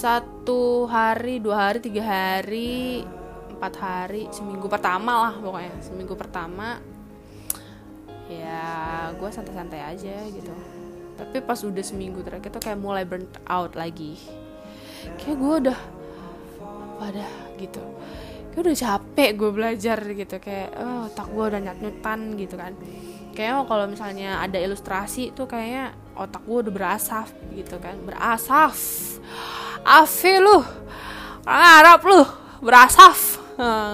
[0.00, 3.04] Satu hari dua hari tiga hari
[3.52, 6.82] empat hari seminggu pertama lah pokoknya seminggu pertama
[8.40, 8.62] ya
[9.12, 10.52] gue santai-santai aja gitu.
[11.12, 14.16] Tapi pas udah seminggu terakhir tuh kayak mulai burnt out lagi.
[15.20, 15.80] Kayak gue udah
[16.96, 17.28] pada
[17.60, 17.84] gitu.
[18.52, 22.72] Kayak udah capek gue belajar gitu kayak oh otak gue udah nyat-nyutan gitu kan.
[23.32, 27.96] Kayaknya kalau misalnya ada ilustrasi tuh kayaknya otak gue udah berasaf gitu kan.
[28.04, 28.76] Berasaf.
[29.84, 30.60] Afi lu.
[31.48, 32.22] Arab lu.
[32.60, 33.40] Berasaf.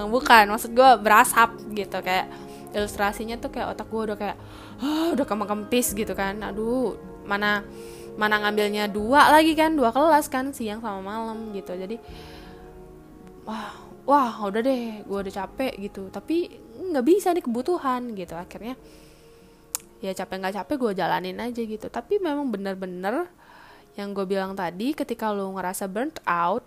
[0.09, 2.27] Bukan maksud gue berasap gitu kayak
[2.75, 4.37] ilustrasinya tuh kayak otak gue udah kayak
[4.81, 6.41] oh, udah kempis gitu kan.
[6.45, 7.65] Aduh mana
[8.19, 11.73] mana ngambilnya dua lagi kan dua kelas kan siang sama malam gitu.
[11.73, 11.97] Jadi
[13.47, 13.73] wah
[14.05, 16.09] wah udah deh gue udah capek gitu.
[16.13, 16.49] Tapi
[16.93, 18.33] nggak bisa nih kebutuhan gitu.
[18.37, 18.77] Akhirnya
[19.99, 21.87] ya capek nggak capek gue jalanin aja gitu.
[21.89, 23.27] Tapi memang bener-bener
[23.97, 26.63] yang gue bilang tadi ketika lo ngerasa burnt out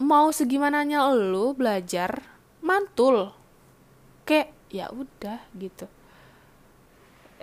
[0.00, 2.22] mau segimananya lo belajar
[2.62, 3.39] mantul
[4.30, 5.90] kayak ya udah gitu.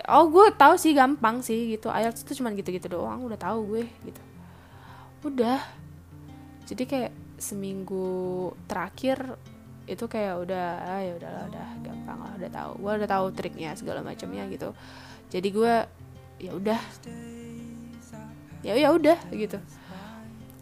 [0.08, 1.92] Oh gue tahu sih gampang sih gitu.
[1.92, 4.22] IELTS itu cuma gitu-gitu doang udah tahu gue gitu.
[5.28, 5.60] Udah.
[6.64, 9.36] Jadi kayak seminggu terakhir
[9.88, 12.72] itu kayak udah ah, ya udahlah udah gampang lah udah tahu.
[12.80, 14.72] Gue udah tahu triknya segala macamnya gitu.
[15.28, 15.74] Jadi gue
[16.40, 16.80] ya udah.
[18.64, 19.60] Ya ya udah gitu.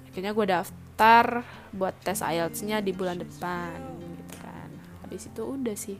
[0.09, 1.43] Akhirnya gue daftar
[1.75, 3.75] buat tes IELTS-nya di bulan depan
[4.15, 4.69] gitu kan.
[5.03, 5.99] Habis itu udah sih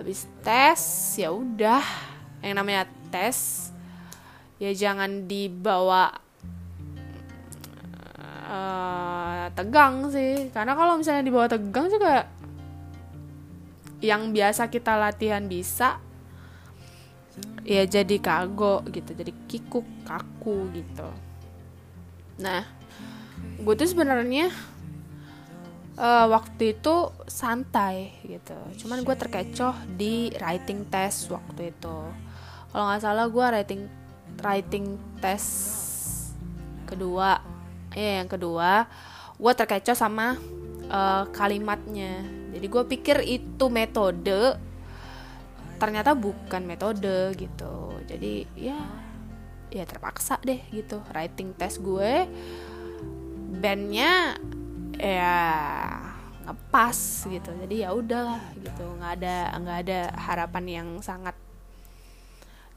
[0.00, 0.80] habis tes
[1.20, 1.84] ya udah.
[2.40, 2.82] Yang namanya
[3.12, 3.68] tes
[4.56, 6.16] ya jangan dibawa
[8.48, 10.48] uh, tegang sih.
[10.50, 12.26] Karena kalau misalnya dibawa tegang juga
[14.00, 16.00] yang biasa kita latihan bisa
[17.68, 21.08] ya jadi kago gitu jadi kikuk kaku gitu.
[22.40, 22.64] Nah
[23.60, 24.48] gue tuh sebenarnya
[26.00, 28.56] uh, waktu itu santai gitu.
[28.80, 31.98] Cuman gue terkecoh di writing test waktu itu.
[32.72, 33.82] Kalau nggak salah gue writing
[34.40, 34.86] writing
[35.20, 35.52] test
[36.88, 37.44] kedua.
[37.92, 38.88] Ya yang kedua.
[39.36, 40.40] Gue terkecoh sama
[40.88, 42.24] uh, kalimatnya.
[42.56, 44.56] Jadi gue pikir itu metode.
[45.76, 47.94] Ternyata bukan metode gitu.
[48.08, 48.80] Jadi ya
[49.70, 51.04] ya terpaksa deh gitu.
[51.12, 52.26] Writing test gue.
[53.50, 54.38] Bandnya
[55.00, 55.36] ya
[56.44, 57.50] ngepas gitu.
[57.56, 58.84] Jadi ya udahlah gitu.
[59.00, 61.34] Nggak ada nggak ada harapan yang sangat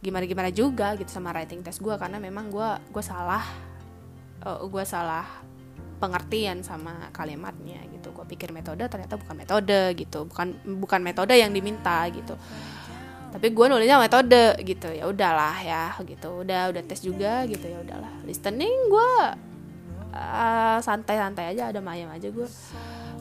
[0.03, 3.39] gimana gimana juga gitu sama writing test gue karena memang gue gue salah
[4.43, 5.23] uh, eh, gue salah
[6.03, 8.11] pengertian sama kalimatnya gitu.
[8.11, 10.27] Gue pikir metode ternyata bukan metode gitu.
[10.27, 10.47] Bukan
[10.83, 12.35] bukan metode yang diminta gitu.
[13.31, 14.91] Tapi gue nulisnya metode gitu.
[14.91, 16.43] Ya udahlah ya gitu.
[16.43, 17.63] Udah udah tes juga gitu.
[17.63, 18.11] Ya udahlah.
[18.27, 19.11] Listening gue
[20.13, 22.47] uh, santai-santai aja ada mayam aja gue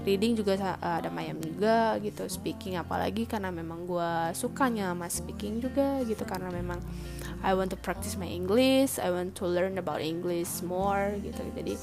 [0.03, 5.63] reading juga uh, ada mayam juga gitu speaking apalagi karena memang gue sukanya sama speaking
[5.63, 6.79] juga gitu karena memang
[7.43, 11.43] I want to practice my English I want to learn about English more gitu.
[11.59, 11.75] Jadi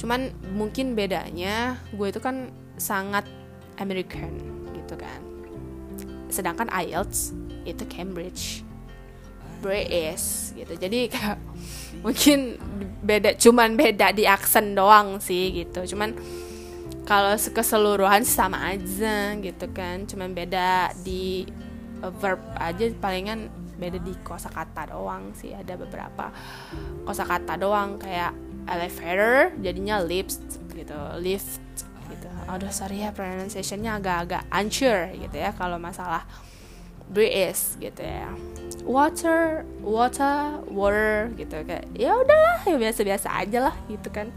[0.00, 2.48] cuman mungkin bedanya gue itu kan
[2.80, 3.28] sangat
[3.76, 4.40] American
[4.72, 5.20] gitu kan.
[6.32, 7.36] Sedangkan IELTS
[7.68, 8.64] itu Cambridge
[9.60, 10.72] British gitu.
[10.76, 11.36] Jadi kayak
[12.02, 12.58] mungkin
[13.02, 15.94] beda cuman beda di aksen doang sih gitu.
[15.94, 16.14] Cuman
[17.02, 20.06] kalau keseluruhan sama aja gitu kan.
[20.06, 21.46] Cuman beda di
[22.18, 25.54] verb aja palingan beda di kosakata doang sih.
[25.54, 26.30] Ada beberapa
[27.06, 28.34] kosakata doang kayak
[28.70, 30.42] elevator jadinya lift
[30.74, 30.98] gitu.
[31.18, 31.62] Lift
[32.10, 32.28] gitu.
[32.46, 36.22] Aduh sorry ya pronunciationnya agak-agak unsure gitu ya kalau masalah
[37.12, 38.32] British gitu ya.
[38.82, 41.54] Water water water gitu.
[41.62, 44.32] Kayak ya udahlah ya biasa-biasa aja lah gitu kan.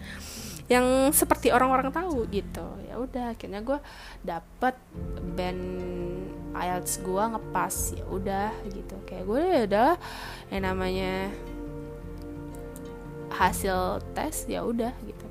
[0.68, 2.68] Yang seperti orang-orang tahu gitu.
[2.86, 3.80] Ya udah akhirnya gue
[4.22, 4.76] dapet
[5.34, 5.64] band
[6.54, 7.76] IELTS gue ngepas.
[7.96, 8.96] Ya udah gitu.
[9.08, 9.92] Kayak gue ya udah
[10.54, 11.34] yang namanya
[13.36, 15.25] hasil tes ya udah gitu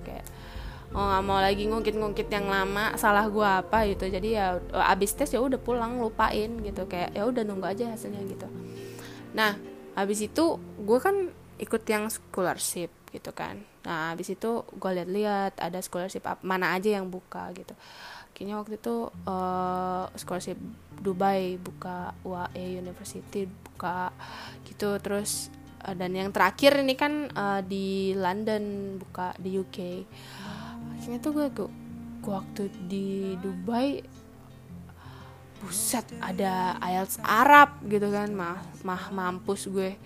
[0.94, 4.06] oh nggak mau lagi ngungkit-ngungkit yang lama salah gue apa gitu.
[4.06, 6.86] Jadi ya abis tes ya udah pulang lupain gitu.
[6.86, 8.46] Kayak ya udah nunggu aja hasilnya gitu.
[9.34, 9.58] Nah
[9.98, 13.62] abis itu gue kan ikut yang scholarship gitu kan.
[13.86, 17.74] Nah habis itu gue lihat-lihat ada scholarship mana aja yang buka gitu.
[18.34, 18.96] Kayaknya waktu itu
[19.30, 20.58] uh, scholarship
[20.98, 24.10] Dubai buka UAE University buka
[24.66, 24.98] gitu.
[24.98, 25.54] Terus
[25.86, 29.78] uh, dan yang terakhir ini kan uh, di London buka di UK
[30.94, 34.00] akhirnya tuh gue gue waktu di Dubai
[35.64, 39.96] buset ada IELTS Arab gitu kan mah mah mampus gue.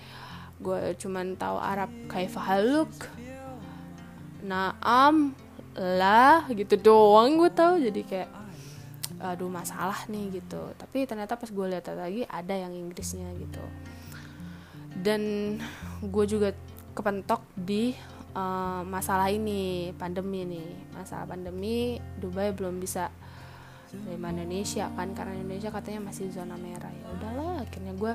[0.58, 2.90] Gue cuman tahu Arab kaifahaluk
[4.42, 5.34] naam
[5.74, 7.82] lah gitu doang gue tahu.
[7.82, 8.30] Jadi kayak
[9.18, 10.62] aduh masalah nih gitu.
[10.78, 13.62] Tapi ternyata pas gue lihat lagi ada yang Inggrisnya gitu.
[14.98, 15.54] Dan
[16.02, 16.54] gue juga
[16.94, 17.94] kepentok di
[18.34, 23.08] uh, masalah ini pandemi nih masalah pandemi Dubai belum bisa
[23.88, 26.92] dari Indonesia kan karena Indonesia katanya masih zona merah.
[26.92, 28.12] Ya udahlah akhirnya gue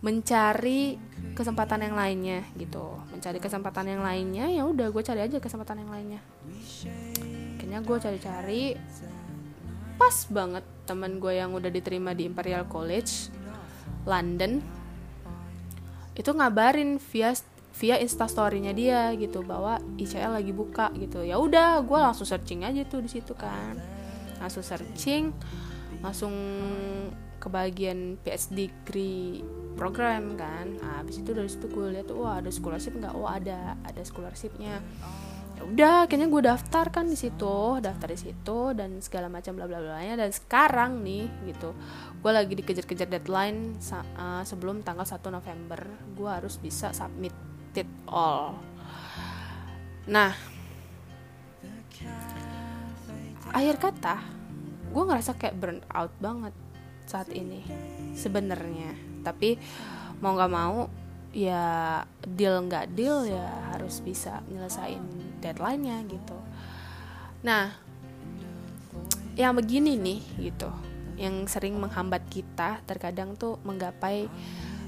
[0.00, 0.96] mencari
[1.36, 2.96] kesempatan yang lainnya gitu.
[3.12, 6.20] Mencari kesempatan yang lainnya ya udah gue cari aja kesempatan yang lainnya.
[7.60, 8.62] Akhirnya gue cari-cari
[10.00, 13.28] pas banget teman gue yang udah diterima di Imperial College
[14.08, 14.58] London
[16.12, 17.32] itu ngabarin via
[17.72, 21.24] via instastorynya dia gitu bahwa ICL lagi buka gitu.
[21.24, 23.80] Ya udah gue langsung searching aja tuh di situ kan.
[24.36, 25.32] Langsung searching
[26.04, 26.34] langsung
[27.42, 29.42] ke bagian PhD degree
[29.74, 30.78] program kan.
[30.78, 33.14] Nah, habis itu dari situ gue lihat wah ada scholarship nggak?
[33.16, 34.78] Oh ada ada scholarshipnya.
[35.52, 39.64] Ya udah akhirnya gue daftar kan di situ daftar di situ dan segala macam bla
[39.64, 40.14] bla bla nya.
[40.20, 41.72] Dan sekarang nih gitu
[42.20, 43.74] gue lagi dikejar-kejar deadline
[44.14, 45.80] uh, sebelum tanggal 1 November
[46.14, 48.58] gue harus bisa submit it all.
[50.08, 50.34] Nah
[53.52, 54.16] akhir kata
[54.92, 56.54] gue ngerasa kayak burn out banget
[57.04, 57.64] saat ini
[58.16, 58.96] sebenarnya.
[59.22, 59.56] Tapi
[60.20, 60.88] mau nggak mau
[61.32, 65.00] ya deal nggak deal ya harus bisa nyelesain
[65.40, 66.38] deadline-nya gitu.
[67.44, 67.72] Nah
[69.32, 70.20] yang begini nih
[70.52, 70.68] gitu
[71.16, 74.28] yang sering menghambat kita terkadang tuh menggapai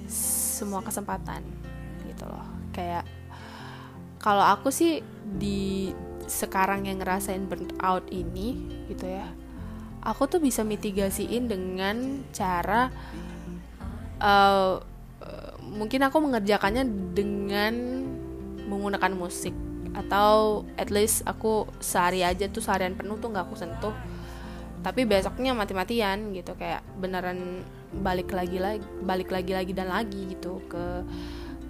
[0.08, 1.40] semua kesempatan
[2.04, 3.06] gitu loh kayak
[4.18, 5.94] kalau aku sih di
[6.26, 8.56] sekarang yang ngerasain burnt out ini
[8.88, 9.28] gitu ya
[10.04, 12.92] aku tuh bisa mitigasiin dengan cara
[14.20, 14.80] uh,
[15.64, 16.84] mungkin aku mengerjakannya
[17.16, 17.74] dengan
[18.68, 19.56] menggunakan musik.
[19.94, 23.94] Atau at least aku sehari aja tuh seharian penuh tuh nggak aku sentuh.
[24.84, 30.60] Tapi besoknya mati-matian gitu kayak beneran balik lagi lagi balik lagi lagi dan lagi gitu
[30.66, 31.06] ke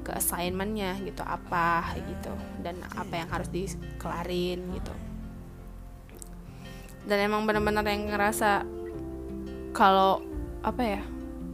[0.04, 4.94] ke assignmentnya gitu apa gitu dan apa yang harus dikelarin gitu.
[7.08, 8.68] Dan emang benar-benar yang ngerasa
[9.72, 10.20] kalau
[10.60, 11.02] apa ya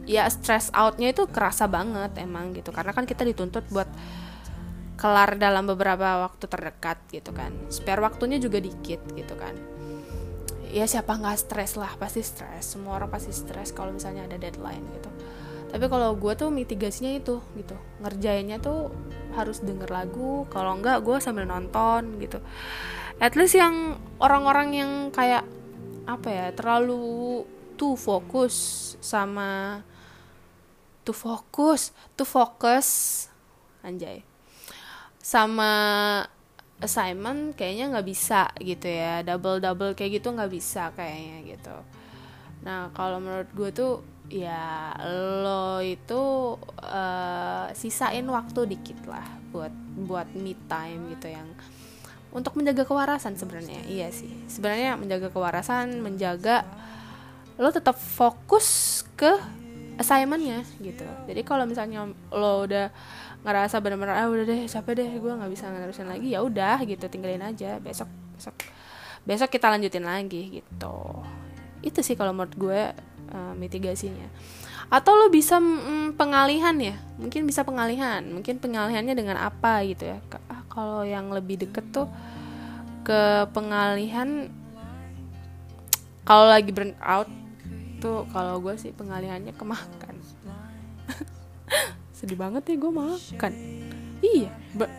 [0.03, 2.75] ya stress outnya itu kerasa banget emang gitu.
[2.75, 3.87] Karena kan kita dituntut buat
[4.99, 7.55] kelar dalam beberapa waktu terdekat gitu kan.
[7.71, 9.55] Spare waktunya juga dikit gitu kan.
[10.71, 14.87] Ya siapa nggak stres lah pasti stres semua orang pasti stres kalau misalnya ada deadline
[14.95, 15.11] gitu
[15.71, 17.75] tapi kalau gue tuh mitigasinya itu gitu.
[18.03, 18.91] Ngerjainnya tuh
[19.31, 22.43] harus denger lagu kalau enggak gue sambil nonton gitu.
[23.23, 25.47] At least yang orang-orang yang kayak
[26.03, 27.47] apa ya terlalu
[27.79, 28.53] tuh fokus
[28.99, 29.79] sama
[31.01, 32.87] tuh fokus tuh fokus
[33.81, 34.21] anjay
[35.21, 35.71] sama
[36.81, 39.21] assignment kayaknya nggak bisa gitu ya.
[39.21, 41.75] Double double kayak gitu nggak bisa kayaknya gitu.
[42.65, 43.93] Nah kalau menurut gue tuh
[44.31, 44.95] ya
[45.51, 49.75] lo itu uh, sisain waktu dikit lah buat
[50.07, 51.51] buat me time gitu yang
[52.31, 53.83] untuk menjaga kewarasan sebenarnya.
[53.91, 54.31] Iya sih.
[54.47, 56.63] Sebenarnya menjaga kewarasan menjaga
[57.59, 59.35] lo tetap fokus ke
[59.99, 61.03] assignmentnya gitu.
[61.27, 62.87] Jadi kalau misalnya lo udah
[63.43, 67.11] ngerasa benar-benar ah udah deh capek deh gue nggak bisa nerusin lagi ya udah gitu
[67.11, 67.77] tinggalin aja.
[67.83, 68.07] Besok
[68.39, 68.55] besok
[69.27, 70.97] besok kita lanjutin lagi gitu.
[71.83, 72.81] Itu sih kalau menurut gue
[73.31, 74.27] uh, mitigasinya.
[74.91, 76.99] Atau lo bisa mm, pengalihan ya?
[77.15, 78.19] Mungkin bisa pengalihan.
[78.27, 80.19] Mungkin pengalihannya dengan apa gitu ya.
[80.51, 82.11] Ah, kalau yang lebih deket tuh
[83.01, 84.51] ke pengalihan
[86.21, 87.25] kalau lagi burn out
[87.97, 90.15] tuh kalau gue sih pengalihannya ke makan.
[92.17, 93.53] Sedih banget ya gue makan.
[94.21, 94.51] Iya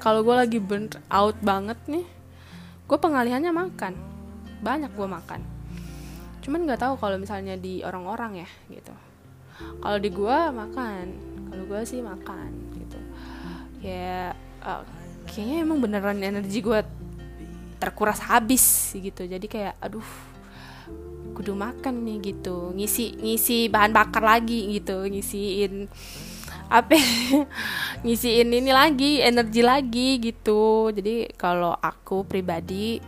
[0.02, 2.08] kalau gue lagi burnt out banget nih
[2.88, 3.94] gue pengalihannya makan.
[4.64, 5.51] Banyak gue makan
[6.42, 8.94] cuman nggak tahu kalau misalnya di orang-orang ya gitu.
[9.78, 11.04] Kalau di gue makan.
[11.48, 12.98] Kalau gue sih makan gitu.
[13.84, 14.34] Ya
[14.66, 14.82] uh,
[15.30, 16.82] kayaknya emang beneran energi gue
[17.78, 19.22] terkuras habis gitu.
[19.22, 20.06] Jadi kayak aduh
[21.32, 22.74] kudu makan nih gitu.
[22.74, 25.06] Ngisi ngisi bahan bakar lagi gitu.
[25.06, 25.86] Ngisiin
[26.72, 26.96] apa
[28.04, 30.90] ngisiin ini lagi energi lagi gitu.
[30.90, 32.98] Jadi kalau aku pribadi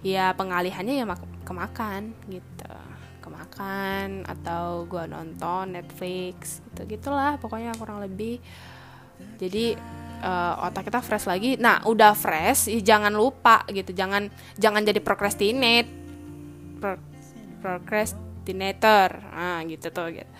[0.00, 2.70] ya pengalihannya ya mak kemakan gitu.
[3.20, 8.38] Kemakan atau gua nonton Netflix gitu gitulah pokoknya kurang lebih.
[9.36, 9.74] Jadi
[10.22, 11.58] uh, otak kita fresh lagi.
[11.58, 13.90] Nah udah fresh jangan lupa gitu.
[13.90, 15.90] Jangan jangan jadi procrastinate
[16.80, 16.96] Pro
[17.60, 19.20] procrastinator.
[19.34, 20.30] Ah gitu tuh gitu.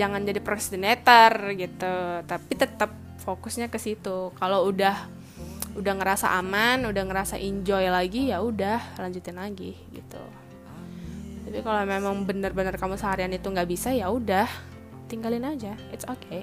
[0.00, 2.24] Jangan jadi procrastinator gitu.
[2.24, 2.88] Tapi tetap
[3.20, 4.32] fokusnya ke situ.
[4.32, 5.17] Kalau udah
[5.78, 10.22] udah ngerasa aman udah ngerasa enjoy lagi ya udah lanjutin lagi gitu.
[11.48, 14.50] Tapi kalau memang benar-benar kamu seharian itu nggak bisa ya udah
[15.06, 16.42] tinggalin aja it's okay.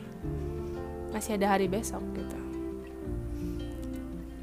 [1.12, 2.40] Masih ada hari besok gitu.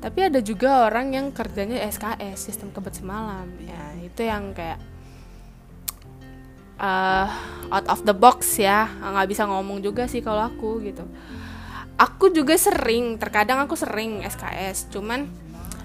[0.03, 3.49] Tapi ada juga orang yang kerjanya SKS sistem kebet semalam.
[3.65, 4.83] Ya itu yang kayak
[6.83, 7.29] uh,
[7.71, 11.07] out of the box ya nggak bisa ngomong juga sih kalau aku gitu
[11.97, 15.29] aku juga sering terkadang aku sering SKS cuman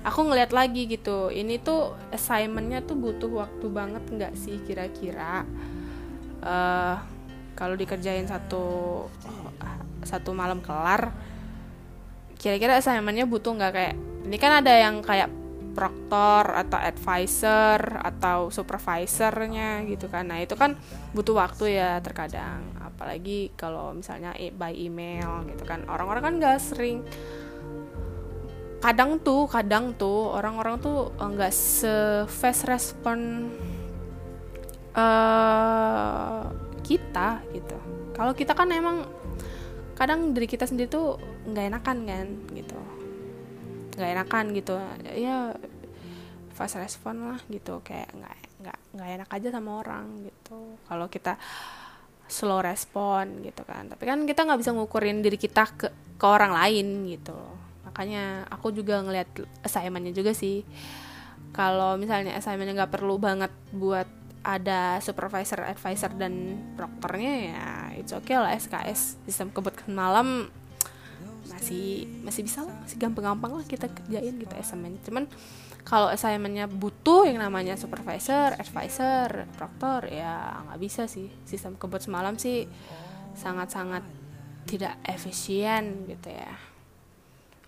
[0.07, 5.43] aku ngeliat lagi gitu ini tuh assignmentnya tuh butuh waktu banget nggak sih kira-kira?
[6.39, 6.95] Uh,
[7.57, 9.03] kalau dikerjain satu
[10.05, 11.11] satu malam kelar
[12.39, 13.73] kira-kira assignmentnya butuh nggak?
[13.75, 15.27] Kayak ini kan ada yang kayak
[16.07, 20.31] proktor atau advisor atau supervisornya gitu kan.
[20.31, 20.79] Nah itu kan
[21.11, 22.63] butuh waktu ya terkadang.
[22.79, 25.83] Apalagi kalau misalnya by email gitu kan.
[25.91, 27.03] Orang-orang kan nggak sering.
[28.79, 33.51] Kadang tuh kadang tuh orang-orang tuh nggak se fast respon
[34.95, 36.47] uh,
[36.87, 37.75] kita gitu.
[38.15, 39.03] Kalau kita kan emang
[39.99, 41.19] kadang dari kita sendiri tuh
[41.51, 42.79] nggak enakan kan gitu.
[43.99, 44.73] Nggak enakan gitu.
[45.11, 45.51] Ya
[46.57, 50.81] fast respon lah gitu kayak nggak nggak nggak enak aja sama orang gitu.
[50.89, 51.37] Kalau kita
[52.25, 53.85] slow respon gitu kan.
[53.85, 55.87] Tapi kan kita nggak bisa ngukurin diri kita ke
[56.17, 57.37] ke orang lain gitu.
[57.85, 59.29] Makanya aku juga ngeliat
[59.61, 60.65] assignmentnya juga sih.
[61.53, 64.09] Kalau misalnya assignmentnya nggak perlu banget buat
[64.47, 67.67] ada supervisor, advisor dan proktornya ya
[67.99, 70.47] it's okay lah SKS sistem kebutuhan malam
[71.51, 75.27] masih masih bisa lah masih gampang-gampang lah kita kerjain gitu assignment cuman
[75.87, 81.31] kalau assignmentnya butuh yang namanya supervisor, advisor, proktor ya nggak bisa sih.
[81.47, 82.67] Sistem kebut semalam sih
[83.39, 84.03] sangat-sangat
[84.67, 86.51] tidak efisien gitu ya.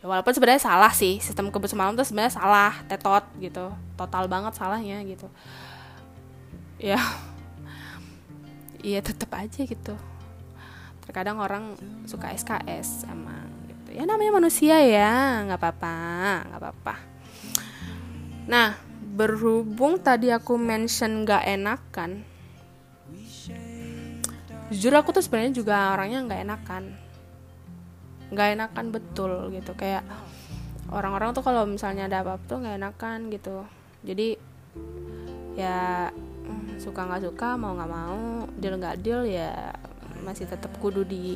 [0.04, 3.72] Ya walaupun sebenarnya salah sih sistem kebut semalam tuh sebenarnya salah tetot gitu.
[3.96, 5.32] Total banget salahnya gitu.
[6.76, 7.00] Ya
[8.84, 9.96] iya tetap aja gitu.
[11.08, 13.96] Terkadang orang suka SKS emang gitu.
[13.96, 15.96] Ya namanya manusia ya nggak apa-apa
[16.52, 17.19] nggak apa-apa
[18.50, 18.74] nah
[19.14, 22.26] berhubung tadi aku mention nggak enakan
[24.70, 26.84] jujur aku tuh sebenarnya juga orangnya nggak enakan.
[28.30, 29.74] Nggak enakan betul gitu.
[29.74, 30.06] Kayak
[30.94, 33.66] orang-orang tuh kalau misalnya ada apa-apa tuh nggak enakan gitu.
[34.06, 34.38] Jadi
[35.58, 36.08] ya
[36.80, 39.76] suka nggak suka mau nggak mau deal nggak deal ya
[40.24, 41.34] masih tetap kudu di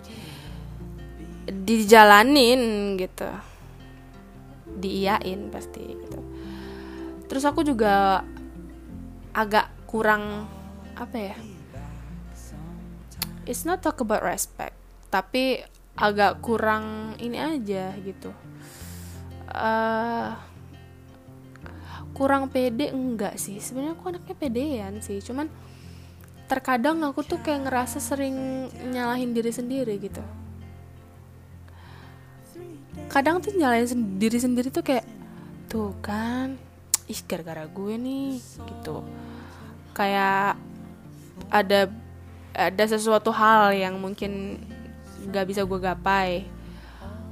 [1.49, 3.27] dijalanin gitu.
[4.73, 6.32] Diiyain pasti gitu
[7.33, 8.21] terus aku juga
[9.33, 10.45] agak kurang
[10.93, 11.35] apa ya
[13.49, 14.77] it's not talk about respect
[15.09, 18.33] tapi agak kurang ini aja gitu.
[19.53, 20.33] Uh,
[22.17, 23.61] kurang pede enggak sih.
[23.61, 25.49] Sebenarnya aku anaknya pedean sih cuman
[26.49, 30.21] terkadang aku tuh kayak ngerasa sering nyalahin diri sendiri gitu.
[33.09, 35.05] Kadang tuh nyalahin diri sendiri tuh kayak
[35.69, 36.57] tuh kan
[37.07, 39.03] ih gara-gara gue nih gitu.
[39.93, 40.57] Kayak
[41.49, 41.89] ada
[42.53, 44.61] ada sesuatu hal yang mungkin
[45.31, 46.45] gak bisa gue gapai.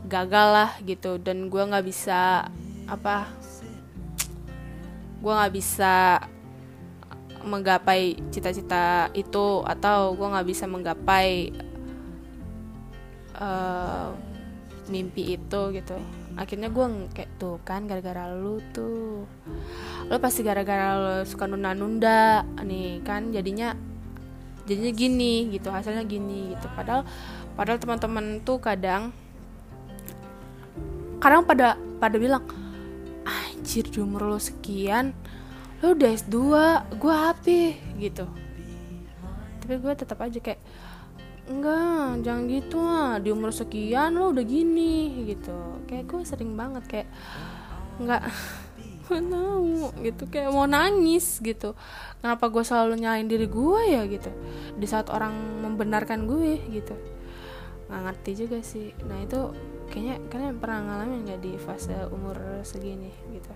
[0.09, 1.15] Gagal lah gitu.
[1.21, 2.51] Dan gue nggak bisa
[2.89, 3.31] apa
[5.21, 6.17] gue nggak bisa
[7.45, 11.53] menggapai cita-cita itu atau gue nggak bisa menggapai
[13.37, 14.13] uh,
[14.89, 15.97] mimpi itu gitu.
[16.37, 19.25] Akhirnya gue kayak tuh kan gara-gara lu tuh
[20.11, 23.71] lu pasti gara-gara lu suka nunda-nunda nih kan jadinya
[24.67, 26.67] jadinya gini gitu hasilnya gini gitu.
[26.75, 27.07] Padahal
[27.55, 29.15] padahal teman-teman tuh kadang
[31.23, 32.43] kadang pada pada bilang
[33.23, 35.15] anjir di umur lo sekian
[35.79, 36.37] lo udah S2
[36.99, 37.45] gue HP
[38.03, 38.27] gitu.
[39.63, 40.59] Tapi gue tetap aja kayak
[41.47, 45.55] enggak jangan gitu lah di umur sekian lo udah gini gitu.
[45.87, 47.07] Kayak gue sering banget kayak
[49.07, 51.73] nggak mau gitu kayak mau nangis gitu.
[52.21, 54.29] Kenapa gue selalu nyalain diri gue ya gitu.
[54.77, 55.33] Di saat orang
[55.65, 56.95] membenarkan gue gitu.
[57.89, 58.93] Nggak ngerti juga sih.
[59.05, 59.51] Nah itu
[59.91, 63.53] kayaknya kalian pernah ngalamin nggak di fase umur segini gitu?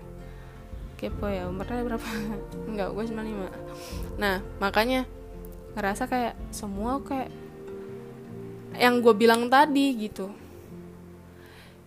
[0.96, 2.06] Kepo ya umurnya berapa?
[2.72, 5.04] Nggak gue 95 nah makanya
[5.76, 7.28] ngerasa kayak semua kayak
[8.80, 10.32] yang gue bilang tadi gitu.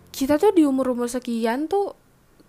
[0.10, 1.94] Kita tuh di umur umur sekian tuh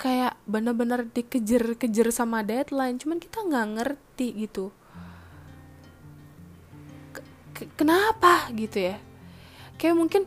[0.01, 4.73] kayak bener-bener dikejar-kejar sama deadline cuman kita nggak ngerti gitu.
[7.77, 8.97] Kenapa gitu ya?
[9.77, 10.23] Kayak mungkin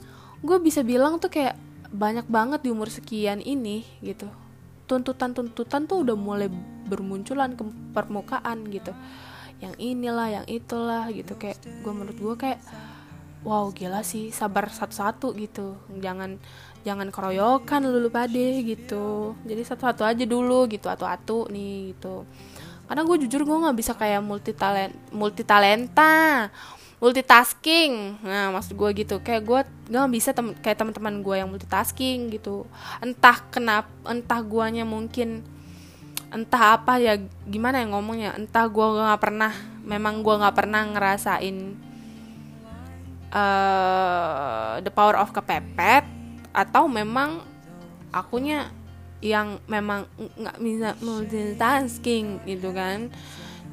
[0.45, 1.57] gue bisa bilang tuh kayak
[1.89, 4.29] banyak banget di umur sekian ini gitu.
[4.85, 6.53] Tuntutan-tuntutan tuh udah mulai
[6.85, 7.65] bermunculan ke
[7.97, 8.93] permukaan gitu.
[9.57, 11.33] Yang inilah yang itulah gitu.
[11.33, 12.61] Kayak gue menurut gue kayak
[13.41, 15.81] wow gila sih sabar satu-satu gitu.
[15.97, 16.37] Jangan
[16.83, 19.33] jangan keroyokan lulu pade gitu.
[19.47, 20.91] Jadi satu-satu aja dulu gitu.
[20.91, 22.27] Atau-atu nih gitu.
[22.85, 26.51] Karena gue jujur gue nggak bisa kayak multi talent multi talenta
[26.99, 28.23] multitasking.
[28.23, 29.19] Nah maksud gue gitu.
[29.23, 29.59] Kayak gue
[29.91, 32.67] gak bisa tem kayak teman-teman gue yang multitasking gitu.
[33.03, 35.43] Entah kenapa entah guanya mungkin
[36.31, 38.31] entah apa ya gimana ya ngomongnya.
[38.39, 39.51] Entah gue nggak pernah
[39.83, 41.75] memang gue nggak pernah ngerasain
[43.35, 46.22] uh, the power of kepepet
[46.53, 47.41] atau memang
[48.13, 48.69] akunya
[49.23, 53.09] yang memang nggak bisa multitasking gitu kan.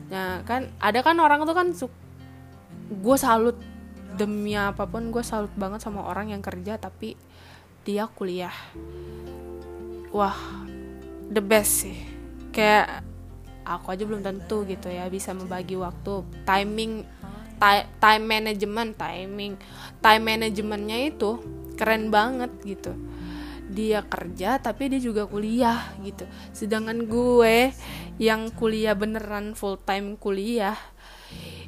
[0.08, 1.68] Nah kan ada kan orang tuh kan
[2.90, 3.54] gue salut
[4.16, 7.14] demi apa pun gue salut banget sama orang yang kerja tapi
[7.84, 8.54] dia kuliah.
[10.10, 10.38] Wah
[11.28, 11.98] the best sih.
[12.50, 13.04] Kayak
[13.62, 16.26] aku aja belum tentu gitu ya bisa membagi waktu.
[16.46, 17.04] Timing
[18.00, 19.60] time management timing
[20.00, 21.36] time managementnya itu
[21.80, 22.92] keren banget gitu.
[23.72, 26.28] Dia kerja tapi dia juga kuliah gitu.
[26.52, 27.72] Sedangkan gue
[28.20, 30.76] yang kuliah beneran full time kuliah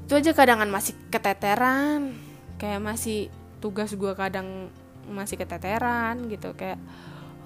[0.05, 2.13] itu aja kadangan masih keteteran.
[2.61, 3.33] Kayak masih
[3.65, 4.69] tugas gue kadang
[5.09, 6.53] masih keteteran gitu.
[6.53, 6.77] Kayak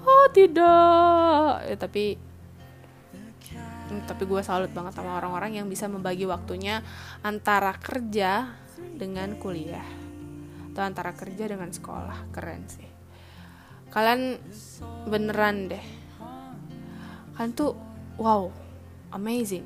[0.03, 1.63] oh tidak.
[1.63, 2.19] Ya, tapi
[4.03, 6.83] tapi gue salut banget sama orang-orang yang bisa membagi waktunya
[7.23, 8.51] antara kerja
[8.99, 10.06] dengan kuliah
[10.77, 12.29] atau antara kerja dengan sekolah.
[12.29, 12.85] Keren sih.
[13.89, 14.37] Kalian
[15.09, 15.81] beneran deh.
[17.33, 17.73] Kan tuh
[18.21, 18.53] wow
[19.09, 19.65] amazing.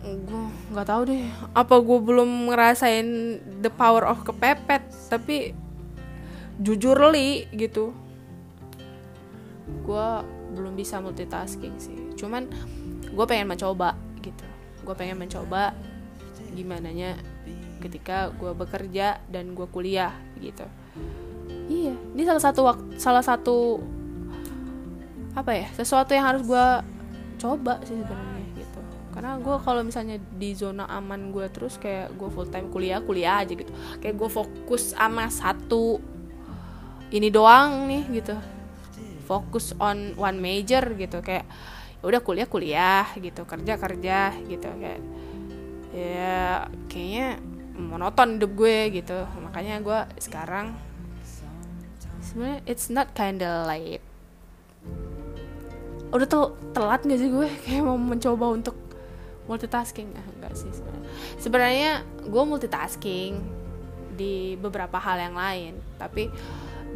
[0.00, 3.08] Gue nggak tahu deh apa gue belum ngerasain
[3.60, 4.80] the power of kepepet
[5.12, 5.52] tapi
[6.56, 7.92] jujur li gitu.
[9.84, 10.08] Gue
[10.56, 12.16] belum bisa multitasking sih.
[12.16, 12.48] Cuman
[13.04, 14.48] gue pengen mencoba gitu.
[14.80, 15.76] Gue pengen mencoba
[16.56, 17.20] gimana nya
[17.82, 20.64] ketika gue bekerja dan gue kuliah gitu.
[21.66, 23.82] Iya ini salah satu waktu salah satu
[25.32, 26.66] apa ya sesuatu yang harus gue
[27.40, 28.80] coba sih sebenarnya gitu.
[29.12, 33.40] Karena gue kalau misalnya di zona aman gue terus kayak gue full time kuliah kuliah
[33.40, 33.72] aja gitu.
[33.98, 35.98] Kayak gue fokus sama satu
[37.12, 38.36] ini doang nih gitu.
[39.24, 41.24] Fokus on one major gitu.
[41.24, 41.48] Kayak
[42.00, 43.48] ya udah kuliah kuliah gitu.
[43.48, 44.68] Kerja kerja gitu.
[44.68, 45.00] Kayak
[45.92, 47.36] ya kayaknya
[47.76, 49.24] monoton hidup gue gitu.
[49.44, 50.76] Makanya gue sekarang
[52.22, 54.04] sebenarnya it's not kinda late
[56.12, 56.44] udah tel
[56.76, 57.48] telat gak sih gue?
[57.64, 58.76] Kayak mau mencoba untuk
[59.48, 60.12] multitasking.
[60.14, 61.08] Ah enggak sih sebenarnya.
[61.40, 61.90] Sebenarnya
[62.28, 63.32] gue multitasking
[64.14, 65.74] di beberapa hal yang lain.
[65.96, 66.28] Tapi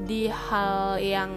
[0.05, 1.33] di hal yang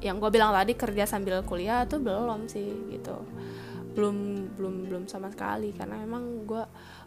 [0.00, 3.16] yang gue bilang tadi kerja sambil kuliah tuh belum sih gitu.
[3.94, 5.70] Belum belum belum sama sekali.
[5.70, 6.64] Karena emang gue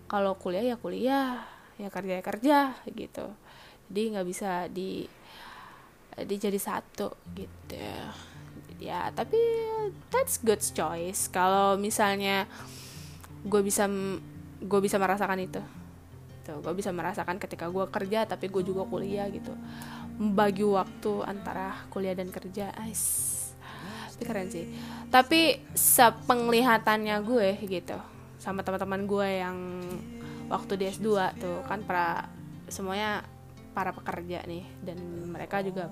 [0.08, 1.44] kalau kuliah ya kuliah
[1.78, 2.58] ya kerja ya kerja
[2.94, 3.26] gitu.
[3.90, 5.06] Jadi nggak bisa di
[6.14, 7.82] dijadi satu gitu.
[8.78, 9.40] Ya tapi
[10.14, 11.32] that's good choice.
[11.32, 12.46] Kalau misalnya
[13.44, 13.90] gue bisa
[14.64, 15.62] gue bisa merasakan itu.
[16.44, 19.56] Tuh gue bisa merasakan ketika gue kerja tapi gue juga kuliah gitu.
[20.20, 23.42] Membagi waktu antara kuliah dan kerja Ais.
[24.14, 24.70] itu keren sih.
[25.10, 28.13] Tapi sepenglihatannya gue gitu
[28.44, 29.58] sama teman-teman gue yang
[30.52, 32.28] waktu di S2 tuh kan para
[32.68, 33.24] semuanya
[33.72, 35.00] para pekerja nih dan
[35.32, 35.88] mereka juga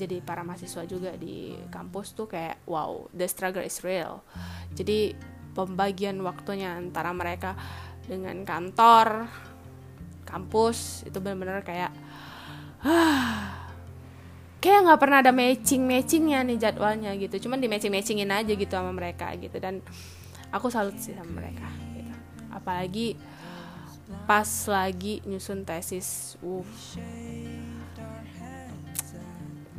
[0.00, 4.24] jadi para mahasiswa juga di kampus tuh kayak wow the struggle is real.
[4.72, 5.12] Jadi
[5.52, 7.52] pembagian waktunya antara mereka
[8.08, 9.28] dengan kantor
[10.24, 11.92] kampus itu benar-benar kayak
[14.64, 17.36] kayak nggak pernah ada matching matchingnya nih jadwalnya gitu.
[17.44, 19.60] Cuman di matching matchingin aja gitu sama mereka gitu.
[19.60, 19.84] Dan
[20.50, 22.14] aku salut sih sama mereka gitu.
[22.50, 23.14] apalagi
[24.26, 26.66] pas lagi nyusun tesis uh.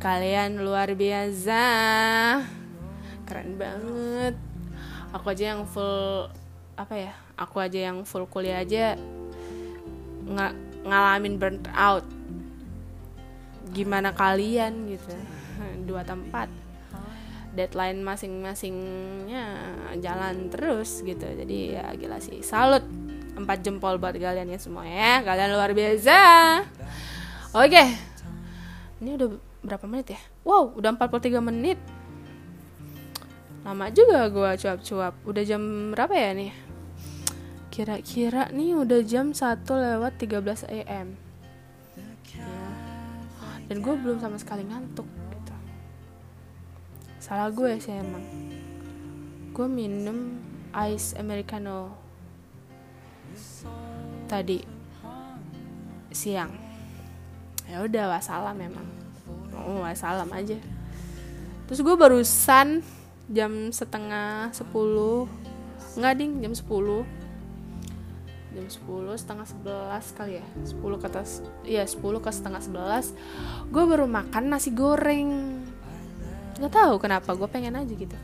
[0.02, 1.62] Kalian luar biasa.
[3.22, 4.34] Keren banget.
[5.14, 6.26] Aku aja yang full
[6.74, 8.98] apa ya aku aja yang full kuliah aja
[10.26, 10.40] ng
[10.88, 12.02] ngalamin burnt out
[13.70, 15.14] gimana kalian gitu.
[15.88, 16.50] Dua tempat
[17.52, 19.44] deadline masing-masingnya
[20.00, 21.24] jalan terus gitu.
[21.24, 22.40] Jadi ya gila sih.
[22.40, 22.84] Salut
[23.32, 25.20] empat jempol buat kalian ya semua ya.
[25.20, 26.20] Kalian luar biasa.
[27.56, 27.84] Oke.
[29.02, 29.28] Ini udah
[29.62, 30.20] berapa menit ya?
[30.44, 31.78] Wow udah 43 menit.
[33.62, 35.14] Lama juga gue cuap-cuap.
[35.28, 36.52] Udah jam berapa ya nih?
[37.72, 41.08] Kira-kira nih udah jam 1 lewat 13 am
[42.36, 42.60] ya.
[43.68, 45.08] dan gue belum sama sekali ngantuk
[47.32, 48.20] salah gue sih emang.
[49.56, 50.36] Gue minum
[50.92, 51.96] ice americano
[54.28, 54.60] tadi
[56.12, 56.52] siang.
[57.64, 58.84] Ya udah wassalam memang
[59.56, 60.60] oh wassalam aja.
[61.64, 62.84] Terus gue barusan
[63.32, 65.24] jam setengah sepuluh
[65.96, 67.08] nggak ding jam sepuluh.
[68.52, 70.44] Jam sepuluh setengah sebelas kali ya.
[70.68, 73.16] Sepuluh ke atas iya sepuluh ke setengah sebelas.
[73.72, 75.64] Gue baru makan nasi goreng
[76.58, 78.16] nggak tahu kenapa gue pengen aja gitu.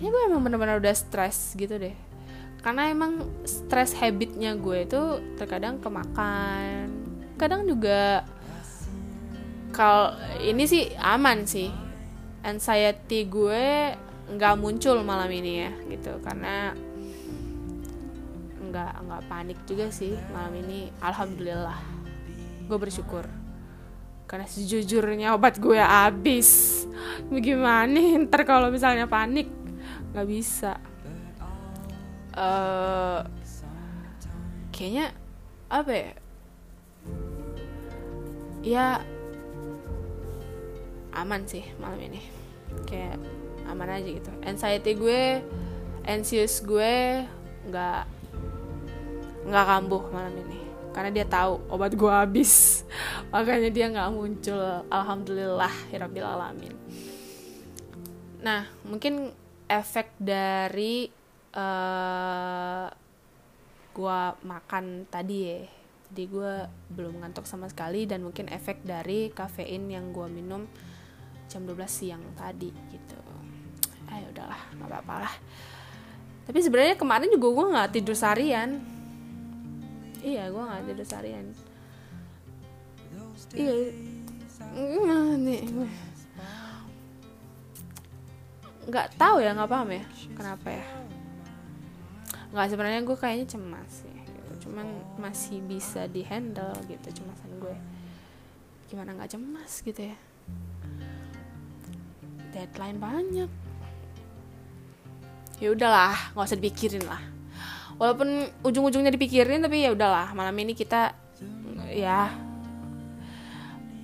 [0.00, 1.92] Ini gue emang bener-bener udah stres gitu deh.
[2.64, 5.02] Karena emang stress habitnya gue itu
[5.36, 6.88] terkadang kemakan.
[7.36, 8.24] Kadang juga
[9.74, 11.68] kalau ini sih aman sih.
[12.44, 13.92] Anxiety gue
[14.24, 16.16] nggak muncul malam ini ya gitu.
[16.24, 16.72] Karena
[18.64, 20.88] nggak nggak panik juga sih malam ini.
[21.04, 21.80] Alhamdulillah.
[22.64, 23.43] Gue bersyukur
[24.24, 26.82] karena sejujurnya obat gue habis.
[27.30, 27.98] Gimana?
[28.24, 29.48] Ntar kalau misalnya panik
[30.12, 30.78] nggak bisa.
[32.34, 33.22] Uh,
[34.74, 35.14] kayaknya
[35.70, 36.10] apa ya?
[38.64, 38.86] Ya
[41.14, 42.20] aman sih malam ini.
[42.88, 43.20] Kayak
[43.70, 44.32] aman aja gitu.
[44.42, 45.44] Anxiety gue
[46.04, 47.24] anxious gue
[47.68, 48.04] nggak
[49.48, 50.63] nggak kambuh malam ini
[50.94, 52.86] karena dia tahu obat gue habis.
[53.34, 54.86] Makanya dia nggak muncul.
[54.86, 56.74] Alhamdulillah hirabil alamin.
[58.40, 59.34] Nah mungkin
[59.66, 61.10] efek dari
[61.58, 62.86] uh,
[63.90, 65.60] gue makan tadi ya.
[66.14, 66.52] Jadi gue
[66.94, 70.62] belum ngantuk sama sekali dan mungkin efek dari kafein yang gue minum
[71.50, 73.18] jam 12 siang tadi gitu.
[74.14, 75.34] Ayo ah, udahlah nggak apa-apa lah.
[76.44, 78.93] Tapi sebenarnya kemarin juga gue nggak tidur seharian
[80.24, 81.46] iya gue nggak tidur seharian.
[83.52, 83.76] Iya.
[85.36, 85.62] Nih?
[88.88, 90.86] Nggak tahu ya nggak paham ya kenapa ya.
[92.56, 94.52] Nggak sebenarnya gue kayaknya cemas ya gitu.
[94.64, 94.86] cuman
[95.20, 97.76] masih bisa dihandle gitu cemasan gue.
[98.88, 100.16] Gimana nggak cemas gitu ya?
[102.56, 103.50] Deadline banyak.
[105.60, 107.33] Ya udahlah nggak usah dipikirin lah
[107.98, 111.14] walaupun ujung-ujungnya dipikirin tapi ya udahlah malam ini kita
[111.94, 112.32] ya.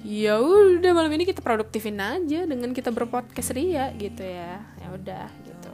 [0.01, 4.65] Ya udah malam ini kita produktifin aja dengan kita berpodcast ria gitu ya.
[4.81, 5.73] Ya udah gitu.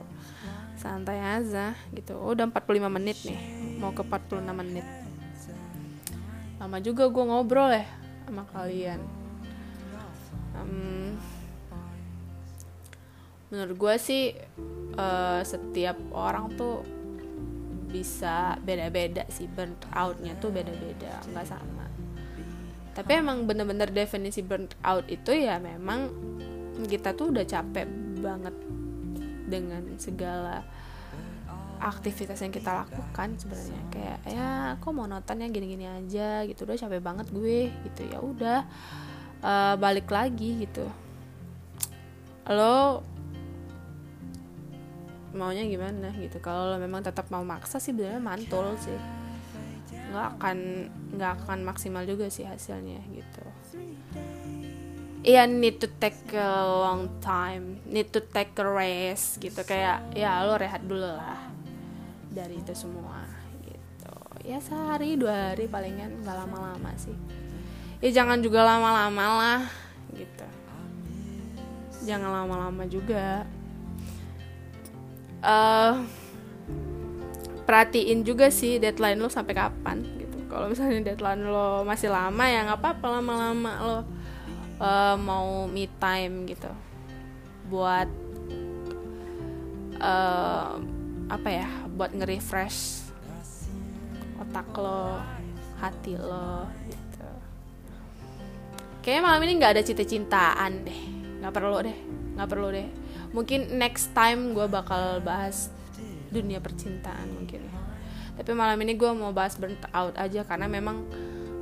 [0.75, 2.19] Santai aja gitu.
[2.19, 3.39] Oh, udah 45 menit nih.
[3.79, 4.87] Mau ke 46 menit.
[6.59, 7.87] Lama juga gue ngobrol ya
[8.27, 8.99] sama kalian.
[10.59, 11.15] Um,
[13.53, 14.35] menurut gue sih
[14.99, 16.83] uh, setiap orang tuh
[17.97, 21.89] bisa beda-beda sih burnt outnya tuh beda-beda nggak sama.
[22.93, 26.13] Tapi emang bener-bener definisi burnt out itu ya memang
[26.85, 27.89] kita tuh udah capek
[28.21, 28.53] banget
[29.49, 30.61] dengan segala
[31.81, 33.83] aktivitas yang kita lakukan sebenarnya.
[33.93, 36.69] Kayak ya kok mau nonton yang gini-gini aja gitu.
[36.69, 38.03] Udah capek banget gue gitu.
[38.09, 38.61] Ya udah
[39.41, 40.85] uh, balik lagi gitu.
[42.49, 43.05] Lo
[45.37, 46.41] maunya gimana gitu.
[46.41, 48.99] Kalau lo memang tetap mau maksa sih benernya mantul sih.
[50.11, 50.57] Nggak akan
[51.17, 53.45] nggak akan maksimal juga sih hasilnya gitu.
[55.27, 59.61] Iya need to take a long time need to take a rest gitu.
[59.63, 61.53] Kayak ya lo rehat dulu lah
[62.31, 63.27] dari itu semua
[63.67, 64.17] gitu.
[64.47, 67.17] Ya sehari dua hari palingan nggak lama-lama sih.
[68.05, 69.61] Ya jangan juga lama-lama lah
[70.15, 70.47] gitu.
[72.07, 73.43] Jangan lama-lama juga
[75.47, 76.03] uh,
[77.63, 80.39] perhatiin juga sih deadline lo sampai kapan gitu.
[80.51, 83.99] Kalau misalnya deadline lo masih lama ya nggak apa-apa lama-lama lo
[84.83, 86.71] uh, mau me time gitu.
[87.71, 88.11] Buat
[90.03, 90.75] uh,
[91.27, 93.11] apa ya buat nge-refresh
[94.43, 95.19] otak lo
[95.79, 97.31] hati lo gitu.
[99.03, 101.01] Kayaknya malam ini nggak ada cita-cintaan deh.
[101.43, 101.99] Nggak perlu deh
[102.37, 102.89] nggak perlu deh
[103.37, 105.69] mungkin next time gue bakal bahas
[106.33, 107.69] dunia percintaan mungkin.
[108.37, 111.05] Tapi malam ini gue mau bahas burnt out aja karena memang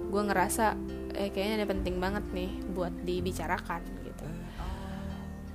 [0.06, 0.78] gue ngerasa
[1.18, 4.26] eh kayaknya ini penting banget nih buat dibicarakan gitu.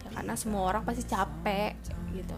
[0.03, 1.79] Ya karena semua orang pasti capek
[2.11, 2.35] gitu.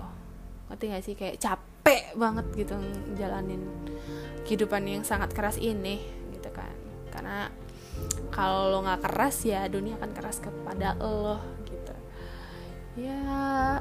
[0.70, 1.14] Ngerti gak sih?
[1.18, 2.78] Kayak capek banget gitu
[3.18, 3.66] jalanin
[4.46, 6.06] kehidupan yang sangat keras ini
[6.38, 6.74] gitu kan.
[7.10, 7.50] Karena
[8.30, 11.61] kalau lo nggak keras ya dunia akan keras kepada lo
[13.00, 13.80] ya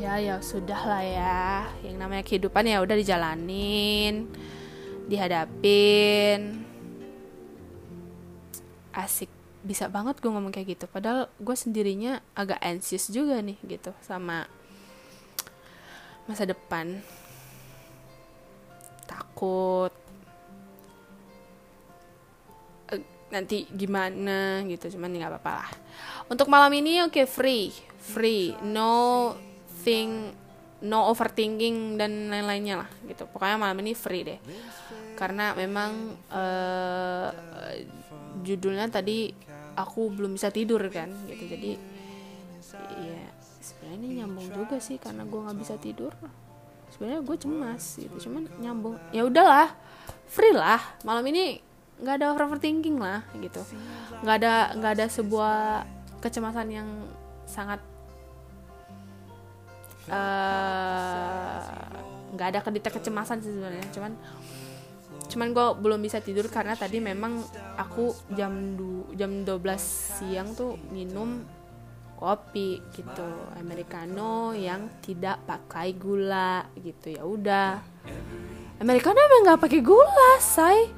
[0.00, 1.68] ya ya sudah lah ya.
[1.84, 4.32] Yang namanya kehidupan ya udah dijalanin
[5.10, 6.64] dihadapin.
[8.96, 9.28] Asik.
[9.60, 10.88] Bisa banget gue ngomong kayak gitu.
[10.88, 14.48] Padahal gue sendirinya agak anxious juga nih gitu sama
[16.24, 17.04] masa depan.
[19.04, 19.92] Takut
[23.30, 25.70] nanti gimana gitu cuman nggak apa-apa lah.
[26.30, 27.70] Untuk malam ini oke okay, free.
[27.98, 28.54] Free.
[28.66, 29.34] No
[29.82, 30.34] thing
[30.80, 33.24] no overthinking dan lain-lainnya lah gitu.
[33.30, 34.40] Pokoknya malam ini free deh.
[35.14, 37.28] Karena memang uh,
[38.40, 39.30] judulnya tadi
[39.76, 41.44] aku belum bisa tidur kan gitu.
[41.46, 41.72] Jadi
[43.00, 43.22] ya
[43.60, 46.12] sebenarnya ini nyambung juga sih karena gue nggak bisa tidur.
[46.90, 48.16] Sebenarnya gue cemas gitu.
[48.28, 49.70] Cuman nyambung ya udahlah
[50.26, 50.80] free lah.
[51.04, 51.69] Malam ini
[52.00, 53.60] nggak ada overthinking lah gitu.
[54.24, 55.84] Nggak ada nggak ada sebuah
[56.20, 56.88] kecemasan yang
[57.44, 57.80] sangat
[60.08, 61.58] eh,
[62.32, 63.86] nggak uh, ada kedita kecemasan sih sebenarnya.
[63.92, 64.12] Cuman
[65.30, 67.38] cuman gue belum bisa tidur karena tadi memang
[67.78, 69.62] aku jam du, jam 12
[70.18, 71.46] siang tuh minum
[72.18, 73.24] kopi gitu
[73.56, 77.70] americano yang tidak pakai gula gitu ya udah.
[78.80, 80.88] Americano emang nggak pakai gula say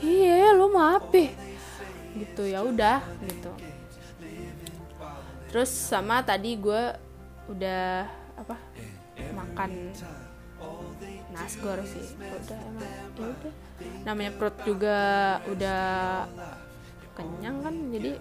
[0.00, 1.30] iya lo mau apa?
[2.16, 3.52] Gitu ya udah gitu.
[5.50, 6.82] Terus sama tadi gue
[7.50, 8.06] udah
[8.38, 8.56] apa
[9.36, 9.94] makan
[11.32, 12.16] nasgor sih.
[12.18, 13.52] Udah emang ya udah.
[14.04, 14.98] Namanya perut juga
[15.48, 15.82] udah
[17.16, 18.12] kenyang kan jadi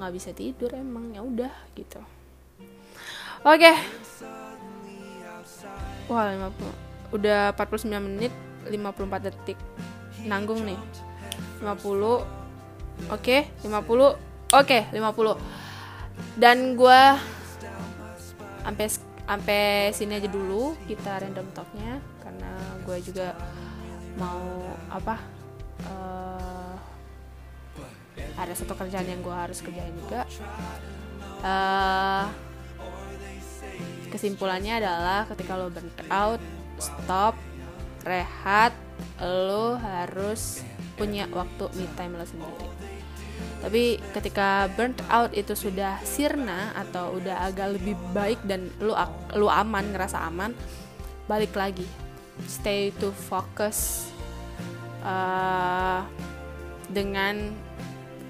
[0.00, 2.00] nggak bisa tidur emang ya udah gitu.
[3.40, 3.72] Oke.
[3.72, 3.76] Okay.
[6.10, 8.32] wah 50 udah 49 menit
[8.66, 9.58] 54 detik
[10.26, 10.80] nanggung nih.
[11.60, 12.24] 50 oke
[13.08, 14.16] okay, 50 oke
[14.52, 17.02] okay, 50 dan gue
[18.60, 18.86] sampai
[19.24, 19.62] sampai
[19.94, 22.52] sini aja dulu kita random talknya karena
[22.84, 23.36] gue juga
[24.18, 25.16] mau apa
[25.86, 26.74] uh,
[28.36, 30.24] ada satu kerjaan yang gue harus kerjain juga.
[31.40, 32.28] Uh,
[34.12, 36.40] kesimpulannya adalah ketika lo burn out
[36.76, 37.38] stop
[38.04, 38.74] rehat
[39.20, 40.64] lo harus
[40.96, 42.68] punya waktu me time lo sendiri.
[43.60, 48.96] Tapi ketika burnt out itu sudah sirna atau udah agak lebih baik dan lu
[49.36, 50.56] lu aman ngerasa aman
[51.28, 51.84] balik lagi.
[52.48, 54.08] Stay to focus
[55.04, 56.00] uh,
[56.88, 57.52] dengan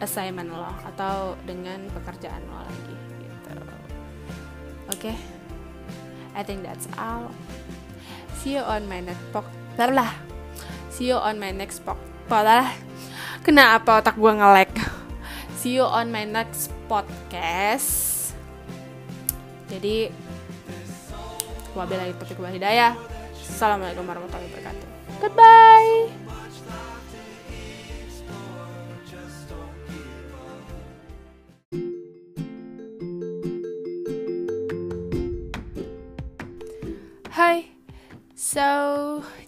[0.02, 3.50] assignment lo atau dengan pekerjaan lo lagi gitu.
[4.90, 5.14] Oke?
[5.14, 5.16] Okay?
[6.34, 7.30] I think that's all.
[8.42, 10.29] See you on my next podcast
[11.00, 12.76] see you on my next podcast
[13.40, 14.68] kenapa otak gue ngelek
[15.56, 18.32] see you on my next podcast.
[19.70, 20.10] Jadi
[21.78, 22.98] wabillahi taufiq wal hidayah.
[23.38, 24.88] Assalamualaikum warahmatullahi wabarakatuh.
[25.22, 26.10] Goodbye.
[37.30, 37.68] Hai,
[38.32, 38.68] so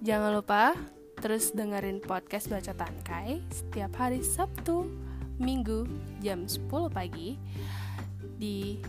[0.05, 0.76] jangan lupa
[1.23, 4.91] terus dengerin podcast Baca Tangkai setiap hari Sabtu
[5.39, 5.87] Minggu
[6.18, 7.39] jam 10 pagi
[8.43, 8.83] di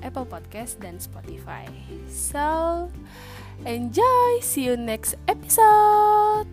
[0.00, 1.66] Apple Podcast dan Spotify.
[2.06, 2.86] So,
[3.66, 4.30] enjoy.
[4.40, 6.48] See you next episode.